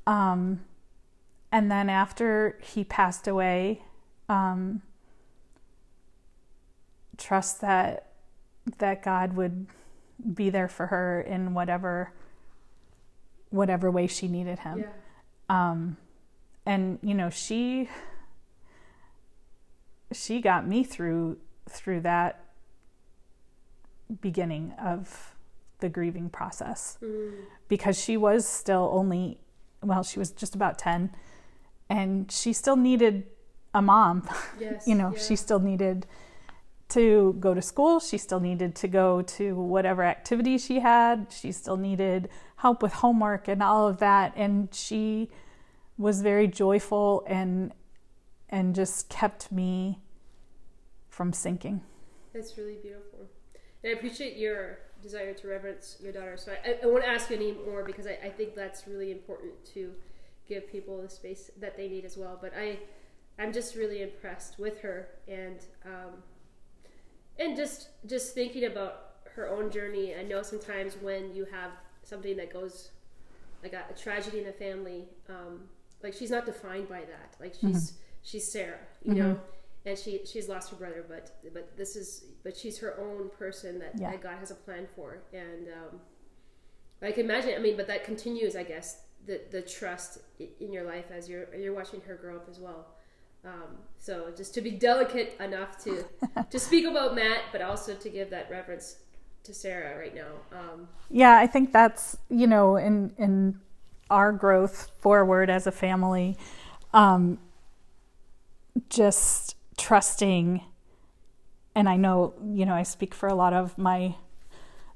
[0.07, 0.65] Um,
[1.53, 3.83] and then after he passed away,
[4.29, 4.83] um,
[7.17, 8.07] trust that
[8.79, 9.67] that God would
[10.35, 12.13] be there for her in whatever
[13.49, 14.81] whatever way she needed him.
[14.81, 14.91] Yeah.
[15.49, 15.97] Um,
[16.67, 17.89] and you know she
[20.13, 22.45] she got me through through that
[24.21, 25.35] beginning of
[25.79, 27.33] the grieving process mm.
[27.69, 29.39] because she was still only
[29.83, 31.11] well she was just about 10
[31.91, 33.27] and she still needed
[33.75, 34.29] a mom.
[34.61, 34.87] Yes.
[34.87, 35.23] you know, yeah.
[35.23, 36.07] she still needed
[36.91, 37.99] to go to school.
[37.99, 41.29] She still needed to go to whatever activity she had.
[41.31, 44.35] She still needed help with homework and all of that.
[44.37, 45.31] And she
[46.01, 47.73] was very joyful and
[48.49, 50.01] and just kept me
[51.09, 51.83] from sinking.
[52.33, 53.29] That's really beautiful.
[53.85, 56.37] And I appreciate your desire to reverence your daughter.
[56.37, 59.13] So I, I, want to ask you any more because I, I think that's really
[59.13, 59.93] important to
[60.49, 62.39] give people the space that they need as well.
[62.41, 62.79] But I,
[63.39, 66.23] I'm just really impressed with her and um,
[67.39, 70.15] and just just thinking about her own journey.
[70.15, 71.71] I know sometimes when you have
[72.03, 72.91] something that goes
[73.63, 75.61] like a, a tragedy in the family, um,
[76.03, 77.37] like she's not defined by that.
[77.41, 78.03] Like she's mm-hmm.
[78.23, 79.21] she's Sarah, you mm-hmm.
[79.21, 79.41] know,
[79.87, 83.79] and she she's lost her brother, but but this is but she's her own person
[83.79, 84.11] that, yeah.
[84.11, 86.01] that God has a plan for, and um,
[87.03, 87.55] I can imagine.
[87.57, 91.55] I mean, but that continues, I guess, the the trust in your life as you're
[91.55, 92.87] you're watching her grow up as well.
[93.45, 96.05] Um, so just to be delicate enough to
[96.51, 98.97] to speak about Matt, but also to give that reverence
[99.45, 100.33] to Sarah right now.
[100.53, 103.59] Um, yeah, I think that's you know in in
[104.11, 106.37] our growth forward as a family,
[106.93, 107.39] um,
[108.89, 110.63] just trusting.
[111.75, 114.17] And I know you know I speak for a lot of my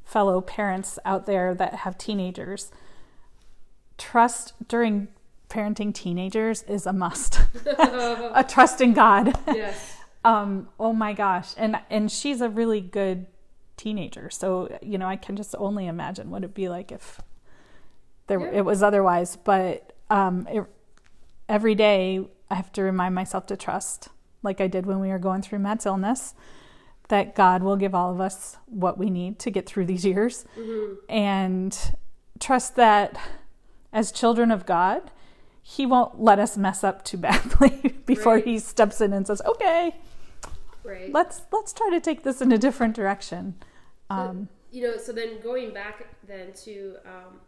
[0.04, 2.70] fellow parents out there that have teenagers.
[3.96, 5.08] Trust during
[5.48, 7.40] parenting teenagers is a must.
[7.66, 9.34] a trust in God.
[9.46, 9.96] Yes.
[10.24, 11.54] um, oh my gosh.
[11.56, 13.26] And and she's a really good
[13.76, 14.30] teenager.
[14.30, 17.20] So, you know, I can just only imagine what it'd be like if
[18.26, 18.58] there yeah.
[18.58, 19.36] it was otherwise.
[19.36, 20.64] But um, it,
[21.48, 24.08] every day I have to remind myself to trust,
[24.42, 26.34] like I did when we were going through Matt's illness,
[27.08, 30.44] that God will give all of us what we need to get through these years.
[30.58, 30.94] Mm-hmm.
[31.08, 31.78] And
[32.40, 33.18] trust that
[33.92, 35.10] as children of God,
[35.62, 38.44] he won't let us mess up too badly before right.
[38.44, 39.96] he steps in and says, "Okay,
[40.82, 41.10] right.
[41.12, 43.54] let's let's try to take this in a different direction."
[44.10, 47.40] Um, so, you know, so then going back then to um,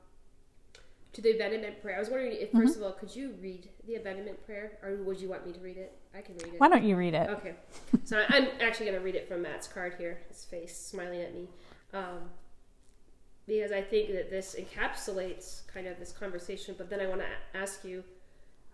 [1.16, 2.83] to the abandonment prayer, I was wondering if 1st mm-hmm.
[2.83, 5.79] of all, could you read the abandonment prayer, or would you want me to read
[5.79, 5.96] it?
[6.14, 6.61] I can read it.
[6.61, 7.31] Why don't you read it?
[7.31, 7.55] Okay,
[8.05, 10.18] so I'm actually going to read it from Matt's card here.
[10.29, 11.48] His face smiling at me.
[11.94, 12.29] Um,
[13.46, 16.74] because I think that this encapsulates kind of this conversation.
[16.76, 18.05] But then I want to ask you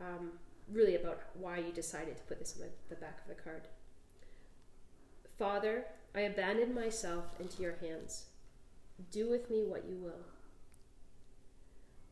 [0.00, 0.32] um,
[0.68, 3.68] really about why you decided to put this on the, the back of the card.
[5.38, 8.24] Father, I abandon myself into your hands.
[9.12, 10.24] Do with me what you will.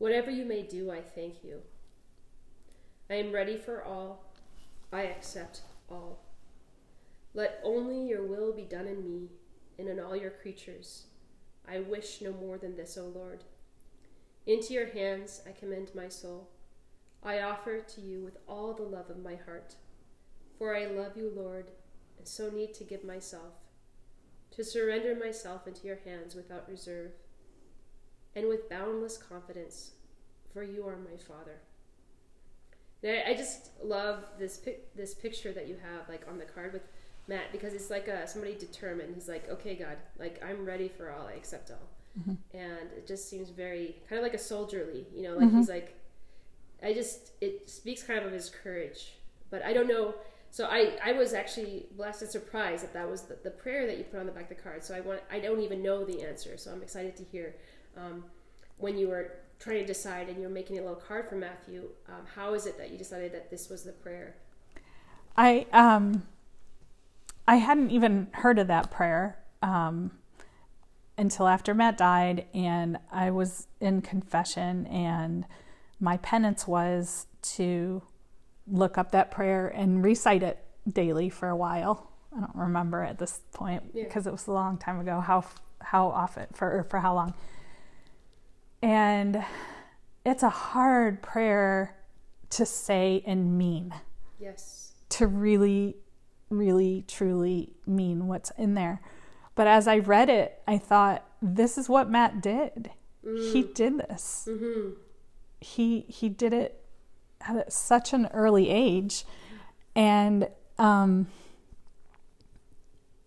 [0.01, 1.61] Whatever you may do, I thank you.
[3.07, 4.23] I am ready for all.
[4.91, 5.61] I accept
[5.91, 6.23] all.
[7.35, 9.29] Let only your will be done in me
[9.77, 11.03] and in all your creatures.
[11.69, 13.43] I wish no more than this, O Lord.
[14.47, 16.49] Into your hands I commend my soul.
[17.21, 19.75] I offer it to you with all the love of my heart.
[20.57, 21.69] For I love you, Lord,
[22.17, 23.53] and so need to give myself,
[24.49, 27.11] to surrender myself into your hands without reserve,
[28.35, 29.91] and with boundless confidence,
[30.53, 31.59] for you are my Father.
[33.03, 36.73] Now, I just love this pic- this picture that you have, like on the card
[36.73, 36.83] with
[37.27, 39.15] Matt because it's like a, somebody determined.
[39.15, 41.27] He's like, okay, God, like I'm ready for all.
[41.27, 41.89] I accept all.
[42.19, 42.57] Mm-hmm.
[42.57, 45.57] And it just seems very kind of like a soldierly, you know, like mm-hmm.
[45.57, 45.95] he's like,
[46.83, 49.13] I just it speaks kind of of his courage.
[49.49, 50.15] But I don't know.
[50.51, 53.97] So I I was actually blessed and surprised that that was the, the prayer that
[53.97, 54.83] you put on the back of the card.
[54.83, 56.57] So I want I don't even know the answer.
[56.57, 57.55] So I'm excited to hear
[57.97, 58.23] um,
[58.77, 61.89] when you were trying to decide and you're making a little card for Matthew.
[62.09, 64.35] Um, how is it that you decided that this was the prayer?
[65.37, 66.23] I um
[67.47, 70.11] I hadn't even heard of that prayer um,
[71.17, 75.45] until after Matt died, and I was in confession, and
[75.99, 78.01] my penance was to
[78.67, 82.11] look up that prayer and recite it daily for a while.
[82.35, 84.05] I don't remember at this point yeah.
[84.05, 85.43] because it was a long time ago how
[85.81, 87.33] how often for for how long.
[88.81, 89.43] And
[90.25, 91.95] it's a hard prayer
[92.51, 93.93] to say and mean.
[94.39, 94.93] Yes.
[95.09, 95.97] To really
[96.51, 99.01] really truly mean what's in there.
[99.55, 102.91] But as I read it, I thought, this is what Matt did.
[103.25, 103.51] Mm.
[103.53, 104.47] He did this.
[104.49, 104.91] Mm-hmm.
[105.59, 106.83] He he did it
[107.41, 109.25] at such an early age,
[109.95, 110.47] and
[110.79, 111.27] um,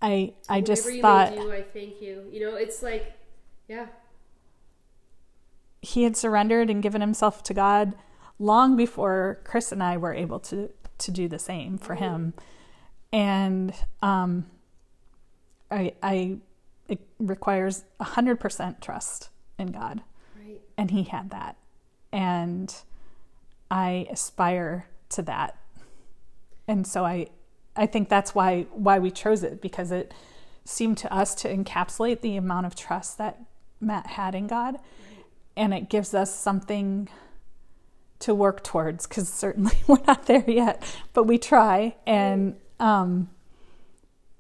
[0.03, 2.25] I I Whatever just thought, do, I thank you.
[2.33, 3.13] You know, it's like,
[3.69, 3.87] yeah.
[5.85, 7.95] He had surrendered and given himself to God
[8.39, 12.35] long before Chris and I were able to to do the same for him
[13.15, 13.73] and
[14.03, 14.47] um,
[15.71, 16.39] I, I
[16.89, 20.03] it requires hundred percent trust in God,
[20.37, 20.61] right.
[20.77, 21.57] and He had that,
[22.13, 22.75] and
[23.71, 25.57] I aspire to that.
[26.67, 27.29] and so I
[27.77, 30.13] I think that's why why we chose it because it
[30.65, 33.39] seemed to us to encapsulate the amount of trust that
[33.81, 34.79] Matt had in God,
[35.57, 37.09] and it gives us something
[38.21, 40.83] to work towards because certainly we're not there yet,
[41.13, 41.95] but we try.
[42.07, 43.31] And um,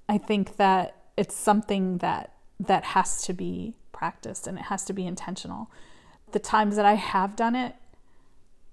[0.08, 4.92] I think that it's something that that has to be practiced and it has to
[4.92, 5.70] be intentional.
[6.32, 7.74] The times that I have done it,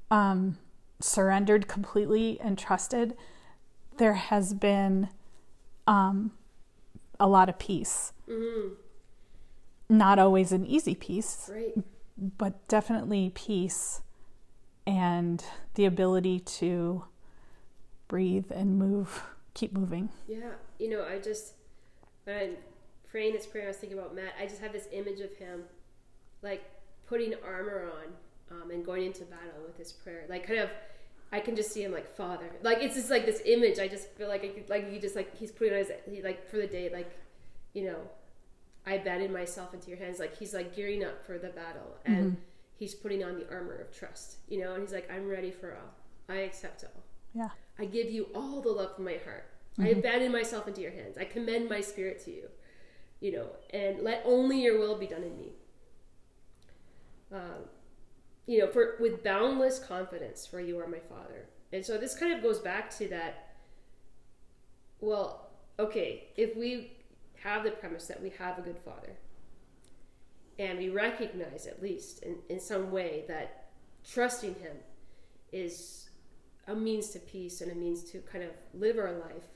[0.09, 0.57] um,
[0.99, 3.15] surrendered completely and trusted,
[3.97, 5.09] there has been
[5.87, 6.31] um,
[7.19, 8.13] a lot of peace.
[8.29, 8.75] Mm-hmm.
[9.89, 11.73] Not always an easy peace, right.
[12.21, 14.01] But definitely peace
[14.85, 15.43] and
[15.75, 17.05] the ability to
[18.07, 20.09] breathe and move, keep moving.
[20.27, 21.53] Yeah, you know, I just
[22.25, 22.55] when I'm
[23.09, 24.33] praying this prayer, I was thinking about Matt.
[24.39, 25.63] I just have this image of him,
[26.41, 26.63] like
[27.07, 30.69] putting armor on um, and going into battle with his prayer, like kind of.
[31.33, 33.79] I can just see him like father, like it's just like this image.
[33.79, 35.89] I just feel like I could, like he just like he's putting on his
[36.25, 37.17] like for the day, like
[37.73, 37.95] you know,
[38.85, 40.19] I abandon myself into your hands.
[40.19, 42.41] Like he's like gearing up for the battle, and mm-hmm
[42.81, 45.75] he's putting on the armor of trust, you know, and he's like, I'm ready for
[45.75, 45.93] all.
[46.27, 47.03] I accept all.
[47.35, 47.49] Yeah.
[47.77, 49.45] I give you all the love of my heart.
[49.73, 49.83] Mm-hmm.
[49.83, 51.15] I abandon myself into your hands.
[51.15, 52.47] I commend my spirit to you,
[53.19, 55.51] you know, and let only your will be done in me.
[57.31, 57.69] Um,
[58.47, 61.49] you know, for with boundless confidence, for you are my Father.
[61.71, 63.57] And so this kind of goes back to that.
[65.01, 66.93] Well, okay, if we
[67.43, 69.17] have the premise that we have a good Father,
[70.59, 73.69] and we recognize at least in, in some way that
[74.09, 74.77] trusting him
[75.51, 76.09] is
[76.67, 79.47] a means to peace and a means to kind of live our life.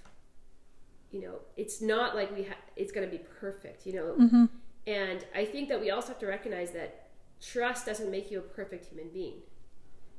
[1.11, 4.15] You know it's not like we ha- it's going to be perfect you know?
[4.19, 4.45] Mm-hmm.
[4.85, 7.07] and i think that we also have to recognize that
[7.41, 9.35] trust doesn't make you a perfect human being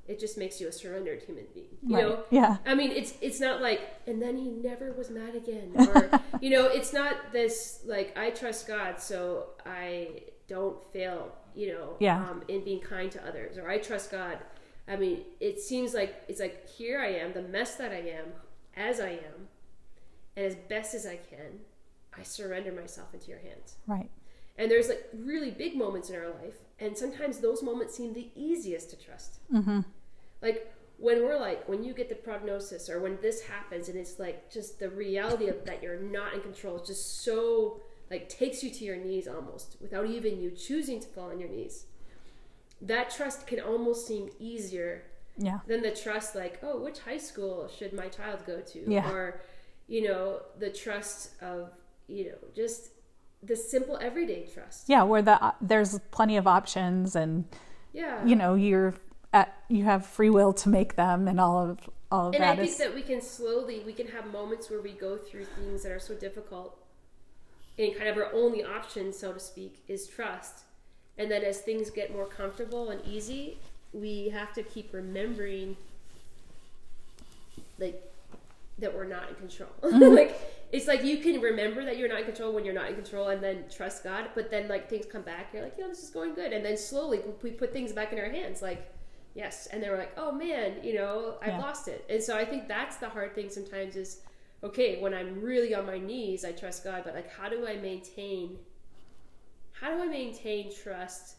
[0.08, 2.04] it just makes you a surrendered human being you right.
[2.04, 5.72] know yeah i mean it's it's not like and then he never was mad again
[5.76, 10.08] or you know it's not this like i trust god so i
[10.48, 12.18] don't fail, you know, yeah.
[12.18, 14.38] um, in being kind to others, or I trust God.
[14.88, 18.26] I mean, it seems like it's like here I am, the mess that I am,
[18.76, 19.48] as I am,
[20.36, 21.60] and as best as I can,
[22.16, 23.76] I surrender myself into your hands.
[23.86, 24.10] Right.
[24.58, 28.30] And there's like really big moments in our life, and sometimes those moments seem the
[28.34, 29.40] easiest to trust.
[29.52, 29.80] Mm-hmm.
[30.42, 34.18] Like when we're like, when you get the prognosis, or when this happens, and it's
[34.18, 37.80] like just the reality of that you're not in control is just so
[38.10, 41.48] like takes you to your knees almost without even you choosing to fall on your
[41.48, 41.86] knees.
[42.80, 45.04] That trust can almost seem easier
[45.38, 45.60] yeah.
[45.66, 48.84] than the trust like, oh, which high school should my child go to?
[48.86, 49.10] Yeah.
[49.10, 49.40] Or,
[49.88, 51.70] you know, the trust of,
[52.06, 52.90] you know, just
[53.42, 54.88] the simple everyday trust.
[54.88, 57.44] Yeah, where the uh, there's plenty of options and
[57.92, 58.24] yeah.
[58.24, 58.94] you know, you're
[59.36, 61.78] at you have free will to make them and all of
[62.10, 62.52] all of and that.
[62.52, 62.76] And I is...
[62.76, 65.92] think that we can slowly we can have moments where we go through things that
[65.92, 66.76] are so difficult
[67.78, 70.64] and kind of our only option, so to speak, is trust.
[71.18, 73.58] And then as things get more comfortable and easy,
[73.92, 75.76] we have to keep remembering
[77.78, 78.02] like
[78.78, 79.70] that we're not in control.
[79.82, 80.14] Mm-hmm.
[80.14, 80.40] like
[80.72, 83.28] it's like you can remember that you're not in control when you're not in control
[83.28, 86.02] and then trust God, but then like things come back, you're like, you know, this
[86.02, 86.52] is going good.
[86.52, 88.90] And then slowly we put things back in our hands like
[89.36, 91.58] yes, and then we're like, "Oh man, you know, I've yeah.
[91.58, 94.22] lost it." And so I think that's the hard thing sometimes is
[94.64, 97.76] okay, when I'm really on my knees, I trust God, but like, how do I
[97.76, 98.56] maintain?
[99.72, 101.36] How do I maintain trust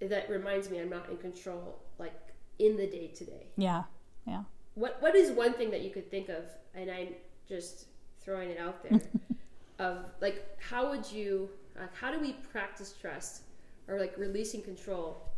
[0.00, 2.14] that reminds me I'm not in control, like
[2.58, 3.46] in the day to day?
[3.56, 3.84] Yeah,
[4.26, 4.42] yeah.
[4.74, 6.44] What What is one thing that you could think of?
[6.74, 7.14] And I'm
[7.48, 7.86] just
[8.20, 9.00] throwing it out there.
[9.78, 11.48] of like, how would you?
[11.78, 13.42] Like, how do we practice trust
[13.86, 15.28] or like releasing control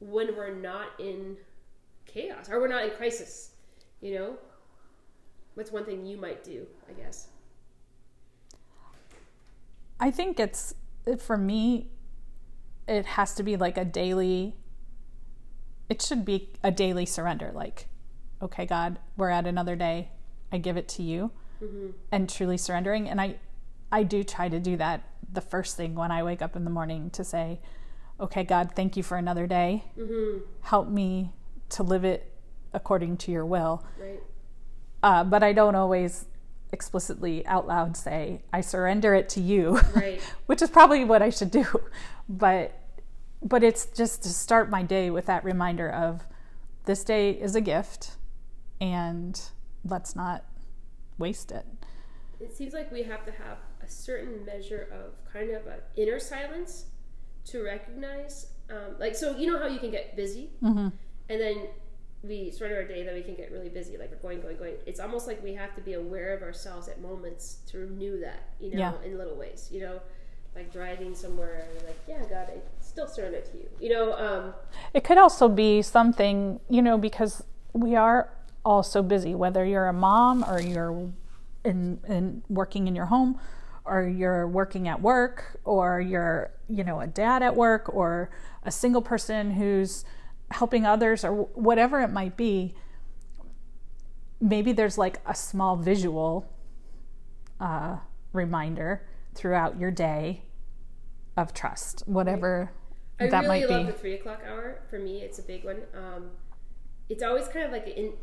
[0.00, 1.36] when we're not in
[2.06, 3.52] chaos or we're not in crisis?
[4.00, 4.38] You know,
[5.54, 7.28] what's one thing you might do i guess
[9.98, 10.74] i think it's
[11.18, 11.90] for me
[12.88, 14.56] it has to be like a daily
[15.88, 17.88] it should be a daily surrender like
[18.40, 20.08] okay god we're at another day
[20.52, 21.30] i give it to you
[21.62, 21.88] mm-hmm.
[22.10, 23.36] and truly surrendering and i
[23.92, 26.70] i do try to do that the first thing when i wake up in the
[26.70, 27.60] morning to say
[28.20, 30.38] okay god thank you for another day mm-hmm.
[30.62, 31.32] help me
[31.68, 32.32] to live it
[32.72, 34.20] according to your will right.
[35.02, 36.26] Uh, but I don't always
[36.72, 40.20] explicitly out loud say, I surrender it to you, right.
[40.46, 41.66] which is probably what I should do.
[42.28, 42.76] But
[43.42, 46.22] but it's just to start my day with that reminder of
[46.84, 48.12] this day is a gift
[48.80, 49.40] and
[49.82, 50.44] let's not
[51.16, 51.64] waste it.
[52.38, 56.20] It seems like we have to have a certain measure of kind of an inner
[56.20, 56.86] silence
[57.46, 58.46] to recognize.
[58.70, 60.88] Um, like, so you know how you can get busy, mm-hmm.
[61.28, 61.68] and then
[62.22, 64.74] we start our day that we can get really busy, like we're going, going, going.
[64.86, 68.50] It's almost like we have to be aware of ourselves at moments to renew that,
[68.60, 68.92] you know, Yeah.
[69.04, 70.00] in little ways, you know,
[70.54, 74.12] like driving somewhere, and like, yeah, God, I still surrender to you, you know.
[74.12, 74.54] Um,
[74.92, 78.28] It could also be something, you know, because we are
[78.64, 81.10] all so busy, whether you're a mom or you're
[81.64, 83.40] in, in working in your home
[83.84, 88.30] or you're working at work or you're, you know, a dad at work or
[88.62, 90.04] a single person who's
[90.50, 92.74] helping others or whatever it might be.
[94.40, 96.50] Maybe there's like a small visual
[97.58, 97.98] uh,
[98.32, 100.44] reminder throughout your day
[101.36, 102.72] of trust, whatever
[103.18, 103.92] I that really might love be.
[103.92, 104.82] the three o'clock hour.
[104.88, 105.82] For me, it's a big one.
[105.94, 106.30] Um,
[107.08, 108.14] it's always kind of like in,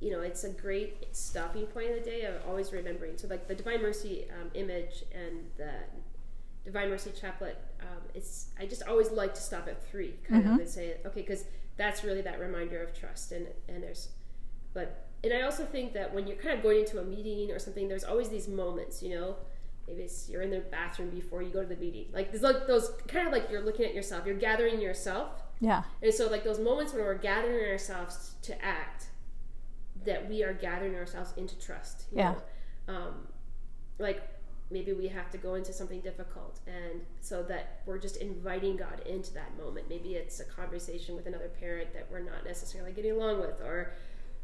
[0.00, 3.18] you know, it's a great stopping point of the day of always remembering.
[3.18, 5.72] So like the Divine Mercy um, image and the
[6.72, 7.56] Divine Mercy chaplet.
[7.80, 11.20] Um, it's I just always like to stop at three, kind of, and say okay,
[11.22, 11.44] because
[11.76, 13.32] that's really that reminder of trust.
[13.32, 14.08] And and there's,
[14.74, 17.58] but and I also think that when you're kind of going into a meeting or
[17.58, 19.36] something, there's always these moments, you know.
[19.88, 22.06] Maybe it's you're in the bathroom before you go to the meeting.
[22.12, 24.24] Like there's like those kind of like you're looking at yourself.
[24.24, 25.82] You're gathering yourself, Yeah.
[26.02, 29.06] and so like those moments when we're gathering ourselves to act,
[30.04, 32.04] that we are gathering ourselves into trust.
[32.12, 32.34] you Yeah.
[32.86, 32.94] know?
[32.94, 33.14] Um,
[33.98, 34.22] like
[34.70, 39.02] maybe we have to go into something difficult, and so that we're just inviting God
[39.06, 39.88] into that moment.
[39.88, 43.94] Maybe it's a conversation with another parent that we're not necessarily getting along with, or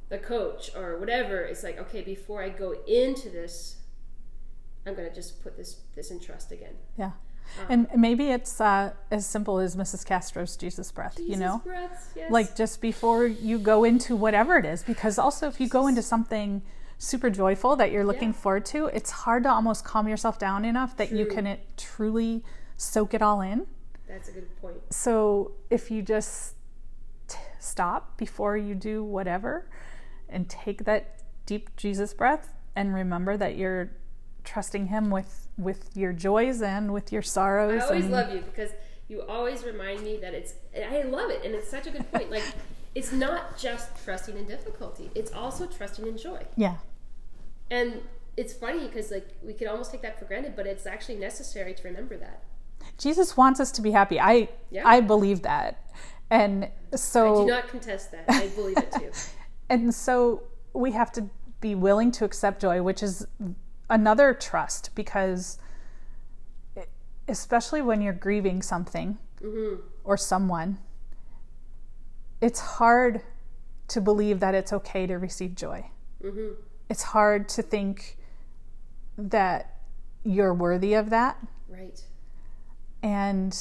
[0.09, 1.41] the coach, or whatever.
[1.43, 3.77] It's like okay, before I go into this,
[4.87, 6.74] I'm gonna just put this this in trust again.
[6.97, 7.12] Yeah.
[7.61, 10.05] Um, And maybe it's uh, as simple as Mrs.
[10.05, 11.62] Castro's Jesus breath, you know?
[11.64, 12.31] breaths, yes.
[12.31, 16.03] Like just before you go into whatever it is, because also if you go into
[16.03, 16.62] something
[16.99, 18.35] super joyful that you're looking Yeah.
[18.41, 22.43] forward to, it's hard to almost calm yourself down enough that you can uh, truly
[22.77, 23.67] soak it all in.
[24.09, 24.77] that's a good point.
[24.91, 26.55] So if you just
[27.29, 29.69] t- stop before you do whatever
[30.29, 33.91] and take that deep Jesus breath and remember that you're
[34.45, 38.41] trusting him with with your joys and with your sorrows I always and love you
[38.43, 38.71] because
[39.09, 40.55] you always remind me that it's.
[40.77, 42.31] I love it, and it's such a good point.
[42.31, 42.43] Like,
[42.97, 46.43] it's not just trusting in difficulty; it's also trusting in joy.
[46.57, 46.77] yeah
[47.71, 48.01] And
[48.37, 51.75] it's funny because like we could almost take that for granted, but it's actually necessary
[51.75, 52.43] to remember that.
[52.99, 54.19] Jesus wants us to be happy.
[54.19, 54.89] I Yeah.
[54.89, 55.83] I believe that.
[56.31, 58.25] And so I do not contest that.
[58.29, 59.13] I believe it too.
[59.69, 60.43] and so
[60.73, 61.29] we have to
[61.61, 63.27] be willing to accept joy, which is
[63.91, 65.59] another trust because
[67.29, 69.75] especially when you're grieving something hmm
[70.05, 70.79] or someone,
[72.41, 73.22] it's hard
[73.89, 75.91] to believe that it's okay to receive joy.
[76.22, 76.51] hmm
[76.89, 78.18] It's hard to think
[79.18, 79.76] that
[80.24, 81.39] you're worthy of that.
[81.68, 82.03] Right.
[83.03, 83.57] And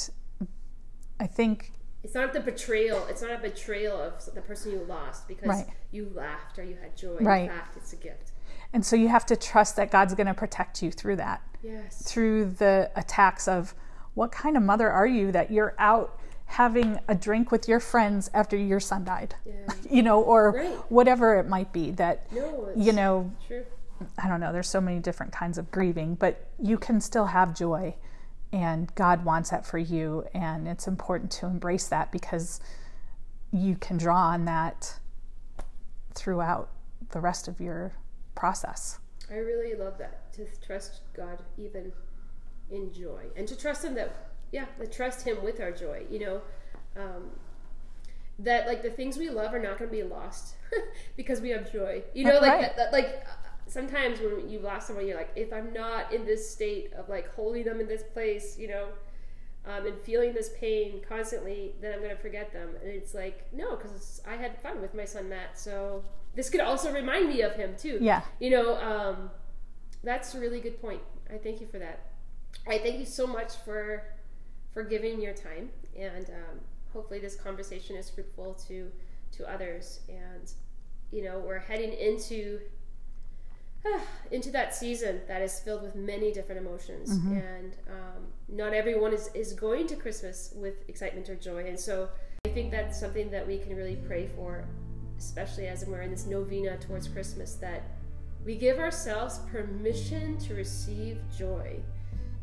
[1.20, 1.72] I think,
[2.02, 3.04] It's not the betrayal.
[3.08, 5.66] It's not a betrayal of the person you lost because Right.
[5.90, 7.16] you laughed or you had joy.
[7.20, 7.44] Right.
[7.44, 8.32] In fact, it's a gift.
[8.72, 12.02] and so you have to trust that God's going to protect you through that, Yes.
[12.02, 13.74] through the attacks of
[14.14, 18.30] what kind of mother are you that you're out having a drink with your friends
[18.32, 19.52] after your son died, Yeah.
[19.90, 20.74] you know, or Right.
[20.90, 22.70] whatever it might be that, No.
[22.74, 23.64] You know, True.
[24.18, 27.54] I don't know, there's so many different kinds of grieving, but you can still have
[27.54, 27.94] joy
[28.52, 32.60] and God wants that for you and it's important to embrace that because
[33.50, 34.98] you can draw on that
[36.14, 36.70] throughout
[37.10, 37.92] the rest of your
[38.34, 38.98] process.
[39.30, 41.92] I really love that to trust God even
[42.70, 46.04] in joy and to trust Him that yeah, to trust Him with our joy.
[46.10, 46.40] You know,
[46.96, 47.30] um,
[48.38, 50.54] that like the things we love are not going to be lost
[51.16, 52.02] because we have joy.
[52.14, 52.60] You know, like Right.
[52.62, 53.26] that, that, like
[53.66, 57.32] sometimes when you lost someone, you're like, if I'm not in this state of like
[57.34, 58.88] holding them in this place, you know.
[59.68, 62.68] Um, and feeling this pain constantly, then I'm going to forget them.
[62.80, 65.58] And it's like, no, because I had fun with my son Matt.
[65.58, 66.04] So
[66.36, 68.20] this could also remind me of him too Yeah.
[68.38, 69.30] you know um,
[70.04, 71.00] that's a really good point
[71.32, 72.10] i thank you for that
[72.68, 74.02] i thank you so much for
[74.76, 76.60] for giving your time and um,
[76.92, 78.92] hopefully this conversation is fruitful to
[79.32, 80.00] to others.
[80.10, 80.52] And
[81.10, 82.60] you know we're heading into
[84.30, 87.08] into that season that is filled with many different emotions.
[87.10, 91.64] And um, not everyone is, is going to christmas with excitement or joy.
[91.66, 92.10] And so
[92.44, 94.64] i think that's something that we can really pray for
[95.18, 97.82] especially as we're in this novena towards christmas that
[98.44, 101.80] we give ourselves permission to receive joy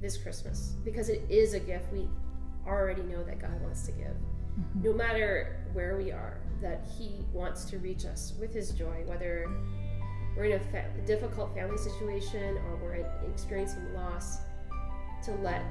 [0.04, 1.86] this christmas because it is a gift.
[1.92, 2.08] We
[2.68, 4.16] already know that god wants to give
[4.84, 9.50] no matter where we are that he wants to reach us with his joy whether
[10.38, 14.38] we're in a fa- difficult family situation or we're experiencing loss
[15.24, 15.62] to let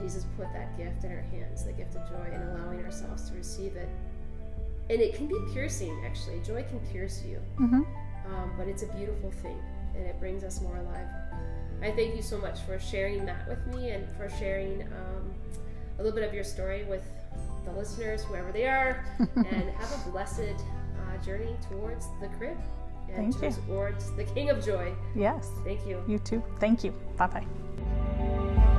[0.00, 3.36] jesus put that gift in our hands the gift of joy and allowing ourselves to
[3.36, 3.88] receive it
[4.88, 6.40] and it can be piercing actually.
[6.40, 7.82] Joy can pierce you, Mm-hmm.
[8.34, 9.56] um, but it's a beautiful thing,
[9.94, 11.06] and it brings us more alive.
[11.80, 15.30] I thank you so much for sharing that with me and for sharing um,
[16.00, 17.04] a little bit of your story with
[17.66, 19.04] the listeners, whoever they are,
[19.36, 22.56] and have a blessed uh, journey towards the crib
[23.14, 23.62] and Thank you.
[23.66, 24.94] towards the King of Joy.
[25.14, 25.50] Yes.
[25.64, 26.02] Thank you.
[26.08, 26.42] You too.
[26.58, 26.92] Thank you.
[27.16, 28.76] Bye bye.